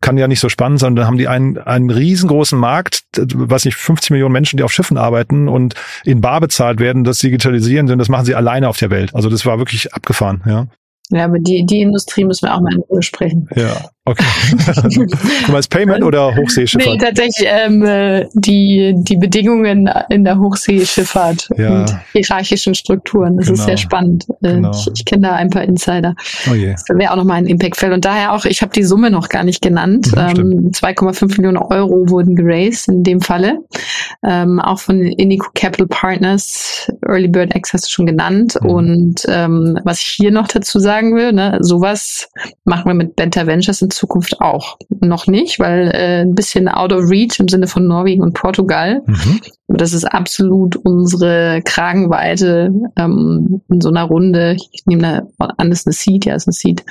kann 0.00 0.18
ja 0.18 0.28
nicht 0.28 0.40
so 0.40 0.48
spannend 0.48 0.78
sein. 0.78 0.92
Und 0.92 0.96
dann 0.96 1.06
haben 1.06 1.18
die 1.18 1.26
einen, 1.26 1.58
einen 1.58 1.90
riesengroßen 1.90 2.58
Markt, 2.58 3.02
was 3.34 3.64
nicht, 3.64 3.76
50 3.76 4.10
Millionen 4.10 4.32
Menschen, 4.32 4.56
die 4.56 4.62
auf 4.62 4.72
Schiffen 4.72 4.98
arbeiten 4.98 5.48
und 5.48 5.74
in 6.04 6.20
Bar 6.20 6.40
bezahlt 6.40 6.78
werden, 6.78 7.02
das 7.02 7.18
digitalisieren, 7.18 7.88
denn 7.88 7.98
das 7.98 8.08
machen 8.08 8.24
sie 8.24 8.36
alleine 8.36 8.68
auf 8.68 8.76
der 8.76 8.90
Welt. 8.90 9.14
Also 9.14 9.28
das 9.30 9.44
war 9.44 9.58
wirklich 9.58 9.92
abgefahren, 9.94 10.42
ja. 10.46 10.66
Ja, 11.14 11.26
aber 11.26 11.38
die, 11.38 11.64
die 11.64 11.80
Industrie 11.80 12.24
müssen 12.24 12.48
wir 12.48 12.54
auch 12.54 12.60
mal 12.60 12.74
in 12.74 12.80
Ruhe 12.80 13.02
sprechen. 13.02 13.48
Ja, 13.54 13.88
okay. 14.04 14.24
du 15.46 15.52
meinst 15.52 15.70
Payment 15.70 16.02
oder 16.02 16.34
Hochseeschifffahrt? 16.34 16.94
Nee, 16.94 16.98
tatsächlich 16.98 17.48
ähm, 17.48 17.82
äh, 17.84 18.26
die, 18.34 18.94
die 18.96 19.16
Bedingungen 19.16 19.88
in 20.10 20.24
der 20.24 20.38
Hochseeschifffahrt 20.38 21.50
ja. 21.56 21.80
und 21.80 21.96
hierarchischen 22.12 22.74
Strukturen. 22.74 23.36
Das 23.36 23.46
genau. 23.46 23.58
ist 23.58 23.66
sehr 23.66 23.76
spannend. 23.76 24.26
Äh, 24.42 24.54
genau. 24.54 24.70
Ich, 24.70 24.88
ich 24.94 25.04
kenne 25.04 25.28
da 25.28 25.34
ein 25.34 25.50
paar 25.50 25.62
Insider. 25.62 26.14
Oh 26.50 26.54
je. 26.54 26.72
Das 26.72 26.84
wäre 26.88 27.12
auch 27.12 27.16
nochmal 27.16 27.38
ein 27.38 27.46
Impact-Feld. 27.46 27.92
Und 27.92 28.04
daher 28.04 28.32
auch, 28.32 28.44
ich 28.44 28.62
habe 28.62 28.72
die 28.72 28.82
Summe 28.82 29.10
noch 29.10 29.28
gar 29.28 29.44
nicht 29.44 29.62
genannt. 29.62 30.10
Mhm, 30.12 30.18
ähm, 30.18 30.70
2,5 30.72 31.36
Millionen 31.36 31.58
Euro 31.58 32.08
wurden 32.08 32.34
geraced 32.34 32.88
in 32.88 33.02
dem 33.02 33.20
Falle. 33.20 33.58
Ähm, 34.26 34.58
auch 34.58 34.80
von 34.80 35.00
Indico 35.02 35.50
Capital 35.54 35.86
Partners, 35.86 36.90
Early 37.06 37.28
Bird 37.28 37.54
X 37.54 37.72
hast 37.72 37.86
du 37.86 37.90
schon 37.90 38.06
genannt. 38.06 38.56
Mhm. 38.62 38.70
Und 38.70 39.22
ähm, 39.28 39.78
was 39.84 40.00
ich 40.00 40.06
hier 40.06 40.30
noch 40.30 40.48
dazu 40.48 40.78
sage, 40.78 40.94
sagen 40.94 41.16
will. 41.16 41.32
Ne? 41.32 41.58
Sowas 41.60 42.28
machen 42.64 42.86
wir 42.86 42.94
mit 42.94 43.16
Benta 43.16 43.46
Ventures 43.46 43.82
in 43.82 43.90
Zukunft 43.94 44.40
auch. 44.40 44.76
Noch 45.00 45.26
nicht, 45.26 45.58
weil 45.58 45.90
äh, 45.94 46.22
ein 46.22 46.34
bisschen 46.34 46.68
out 46.68 46.92
of 46.92 47.08
reach 47.10 47.38
im 47.40 47.48
Sinne 47.48 47.66
von 47.66 47.86
Norwegen 47.86 48.22
und 48.22 48.34
Portugal. 48.34 49.02
Mhm. 49.06 49.40
Aber 49.68 49.78
das 49.78 49.92
ist 49.92 50.04
absolut 50.04 50.76
unsere 50.76 51.62
Kragenweite 51.64 52.70
ähm, 52.96 53.62
in 53.70 53.80
so 53.80 53.88
einer 53.88 54.04
Runde. 54.04 54.56
Ich 54.72 54.82
nehme 54.86 55.02
da 55.38 55.48
an, 55.56 55.70
das 55.70 55.80
ist 55.80 55.86
eine 55.86 55.94
Seed, 55.94 56.26
ja, 56.26 56.34
ist 56.34 56.46
eine 56.46 56.52
Seed, 56.52 56.84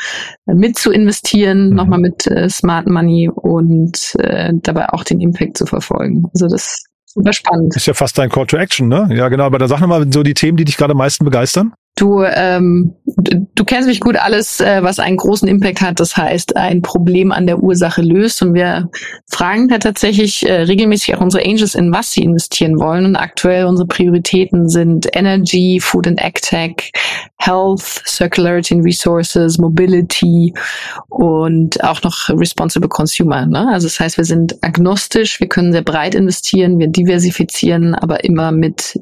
äh, 0.47 0.53
mit 0.53 0.77
zu 0.77 0.91
investieren, 0.91 1.69
mhm. 1.69 1.75
nochmal 1.75 1.99
mit 1.99 2.25
äh, 2.27 2.49
Smart 2.49 2.87
Money 2.87 3.29
und 3.29 4.13
äh, 4.19 4.51
dabei 4.53 4.89
auch 4.89 5.03
den 5.03 5.19
Impact 5.19 5.57
zu 5.57 5.65
verfolgen. 5.65 6.25
Also 6.33 6.47
das 6.47 6.83
super 7.05 7.33
spannend. 7.33 7.75
Ist 7.75 7.85
ja 7.85 7.93
fast 7.93 8.19
ein 8.19 8.29
Call 8.29 8.47
to 8.47 8.57
Action, 8.57 8.87
ne? 8.87 9.07
Ja, 9.11 9.29
genau. 9.29 9.43
Aber 9.43 9.59
da 9.59 9.67
sag 9.67 9.79
nochmal 9.79 10.11
so 10.11 10.23
die 10.23 10.33
Themen, 10.33 10.57
die 10.57 10.65
dich 10.65 10.77
gerade 10.77 10.91
am 10.91 10.97
meisten 10.97 11.23
begeistern. 11.25 11.73
Du, 11.95 12.23
ähm, 12.23 12.95
du 13.05 13.65
kennst 13.65 13.87
mich 13.87 13.99
gut, 13.99 14.15
alles, 14.15 14.59
äh, 14.59 14.81
was 14.81 14.97
einen 14.97 15.17
großen 15.17 15.47
Impact 15.47 15.79
hat, 15.81 15.99
das 15.99 16.17
heißt, 16.17 16.55
ein 16.57 16.81
Problem 16.81 17.31
an 17.31 17.45
der 17.45 17.61
Ursache 17.61 18.01
löst. 18.01 18.41
Und 18.41 18.55
wir 18.55 18.89
fragen 19.29 19.67
da 19.67 19.77
tatsächlich 19.77 20.47
äh, 20.49 20.63
regelmäßig 20.63 21.15
auch 21.15 21.21
unsere 21.21 21.45
Angels 21.45 21.75
in 21.75 21.93
was 21.93 22.11
sie 22.11 22.23
investieren 22.23 22.79
wollen. 22.79 23.05
Und 23.05 23.15
aktuell 23.15 23.65
unsere 23.65 23.87
Prioritäten 23.87 24.69
sind 24.69 25.07
Energy, 25.15 25.79
Food 25.79 26.07
and 26.07 26.23
AgTech, 26.23 26.91
Health, 27.37 28.01
Circularity 28.07 28.73
and 28.73 28.85
Resources, 28.85 29.59
Mobility 29.59 30.51
und 31.09 31.83
auch 31.83 32.01
noch 32.01 32.29
Responsible 32.29 32.89
Consumer. 32.89 33.45
Ne? 33.45 33.67
Also 33.71 33.85
das 33.85 33.99
heißt, 33.99 34.17
wir 34.17 34.25
sind 34.25 34.55
agnostisch, 34.63 35.39
wir 35.39 35.47
können 35.47 35.71
sehr 35.71 35.83
breit 35.83 36.15
investieren, 36.15 36.79
wir 36.79 36.87
diversifizieren, 36.87 37.93
aber 37.93 38.23
immer 38.23 38.51
mit 38.51 38.99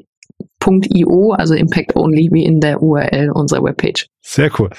.io, 0.66 1.32
also 1.32 1.54
Impact 1.54 1.96
Only, 1.96 2.30
wie 2.32 2.46
in 2.46 2.60
der 2.60 2.82
URL 2.82 3.32
unserer 3.32 3.64
Webpage. 3.64 4.08
Sehr 4.22 4.50
cool. 4.60 4.70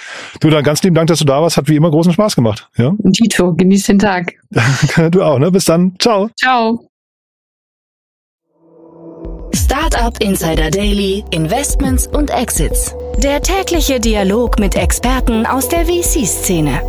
Du, 0.41 0.51
dann 0.51 0.63
ganz 0.63 0.83
lieben 0.83 0.95
Dank, 0.95 1.09
dass 1.09 1.19
du 1.19 1.25
da 1.25 1.43
warst. 1.43 1.57
Hat 1.57 1.69
wie 1.69 1.77
immer 1.77 1.91
großen 1.91 2.13
Spaß 2.13 2.37
gemacht. 2.37 2.69
Ja? 2.77 2.95
Tito, 3.13 3.55
genieß 3.55 3.87
den 3.87 3.99
Tag. 3.99 4.35
du 5.11 5.23
auch, 5.23 5.39
ne? 5.39 5.51
Bis 5.51 5.65
dann. 5.65 5.95
Ciao. 5.99 6.31
Ciao. 6.37 6.89
Startup 9.55 10.15
Insider 10.23 10.71
Daily, 10.71 11.25
Investments 11.31 12.07
und 12.07 12.31
Exits. 12.31 12.95
Der 13.19 13.43
tägliche 13.43 14.01
Dialog 14.01 14.59
mit 14.59 14.77
Experten 14.77 15.47
aus 15.47 15.69
der 15.69 15.87
VC-Szene. 15.87 16.81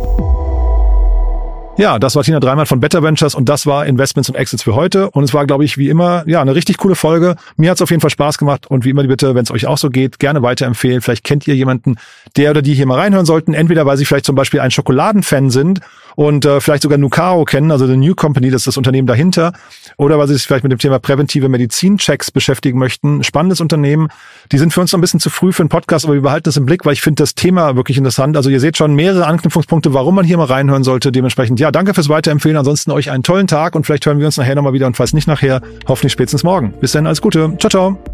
Ja, 1.76 1.98
das 1.98 2.14
war 2.14 2.22
Tina 2.22 2.38
Dreimann 2.38 2.66
von 2.66 2.78
Better 2.78 3.02
Ventures 3.02 3.34
und 3.34 3.48
das 3.48 3.66
war 3.66 3.84
Investments 3.84 4.28
und 4.28 4.36
Exits 4.36 4.62
für 4.62 4.76
heute. 4.76 5.10
Und 5.10 5.24
es 5.24 5.34
war, 5.34 5.44
glaube 5.44 5.64
ich, 5.64 5.76
wie 5.76 5.88
immer, 5.88 6.22
ja, 6.26 6.40
eine 6.40 6.54
richtig 6.54 6.76
coole 6.76 6.94
Folge. 6.94 7.34
Mir 7.56 7.70
hat 7.70 7.78
es 7.78 7.82
auf 7.82 7.90
jeden 7.90 8.00
Fall 8.00 8.10
Spaß 8.10 8.38
gemacht 8.38 8.68
und 8.68 8.84
wie 8.84 8.90
immer 8.90 9.02
bitte, 9.02 9.34
wenn 9.34 9.42
es 9.42 9.50
euch 9.50 9.66
auch 9.66 9.76
so 9.76 9.90
geht, 9.90 10.20
gerne 10.20 10.40
weiterempfehlen. 10.42 11.00
Vielleicht 11.00 11.24
kennt 11.24 11.48
ihr 11.48 11.56
jemanden, 11.56 11.96
der 12.36 12.52
oder 12.52 12.62
die 12.62 12.74
hier 12.74 12.86
mal 12.86 13.00
reinhören 13.00 13.26
sollten. 13.26 13.54
Entweder 13.54 13.86
weil 13.86 13.96
sie 13.96 14.04
vielleicht 14.04 14.24
zum 14.24 14.36
Beispiel 14.36 14.60
ein 14.60 14.70
Schokoladenfan 14.70 15.50
sind 15.50 15.80
und 16.16 16.44
äh, 16.44 16.60
vielleicht 16.60 16.82
sogar 16.82 16.98
Nucaro 16.98 17.44
kennen, 17.44 17.70
also 17.70 17.86
The 17.86 17.96
New 17.96 18.14
Company, 18.14 18.50
das 18.50 18.62
ist 18.62 18.68
das 18.68 18.76
Unternehmen 18.76 19.06
dahinter, 19.06 19.52
oder 19.96 20.18
weil 20.18 20.28
sie 20.28 20.34
sich 20.34 20.44
vielleicht 20.44 20.64
mit 20.64 20.72
dem 20.72 20.78
Thema 20.78 20.98
präventive 20.98 21.48
Medizinchecks 21.48 22.30
beschäftigen 22.30 22.78
möchten. 22.78 23.22
Spannendes 23.24 23.60
Unternehmen. 23.60 24.08
Die 24.52 24.58
sind 24.58 24.72
für 24.72 24.80
uns 24.80 24.92
noch 24.92 24.98
ein 24.98 25.00
bisschen 25.00 25.20
zu 25.20 25.30
früh 25.30 25.52
für 25.52 25.62
einen 25.62 25.68
Podcast, 25.68 26.04
aber 26.04 26.14
wir 26.14 26.22
behalten 26.22 26.44
das 26.44 26.56
im 26.56 26.66
Blick, 26.66 26.84
weil 26.84 26.92
ich 26.92 27.02
finde 27.02 27.22
das 27.22 27.34
Thema 27.34 27.76
wirklich 27.76 27.98
interessant. 27.98 28.36
Also 28.36 28.50
ihr 28.50 28.60
seht 28.60 28.76
schon 28.76 28.94
mehrere 28.94 29.26
Anknüpfungspunkte, 29.26 29.94
warum 29.94 30.14
man 30.14 30.24
hier 30.24 30.36
mal 30.36 30.46
reinhören 30.46 30.84
sollte. 30.84 31.12
Dementsprechend, 31.12 31.60
ja, 31.60 31.70
danke 31.70 31.94
fürs 31.94 32.08
Weiterempfehlen. 32.08 32.56
Ansonsten 32.56 32.90
euch 32.90 33.10
einen 33.10 33.22
tollen 33.22 33.46
Tag 33.46 33.74
und 33.74 33.84
vielleicht 33.84 34.06
hören 34.06 34.18
wir 34.18 34.26
uns 34.26 34.36
nachher 34.36 34.54
nochmal 34.54 34.72
wieder 34.72 34.86
und 34.86 34.96
falls 34.96 35.12
nicht 35.12 35.28
nachher, 35.28 35.60
hoffentlich 35.86 36.12
spätestens 36.12 36.44
morgen. 36.44 36.74
Bis 36.80 36.92
dann, 36.92 37.06
alles 37.06 37.20
Gute. 37.20 37.56
Ciao, 37.58 37.70
ciao. 37.70 38.13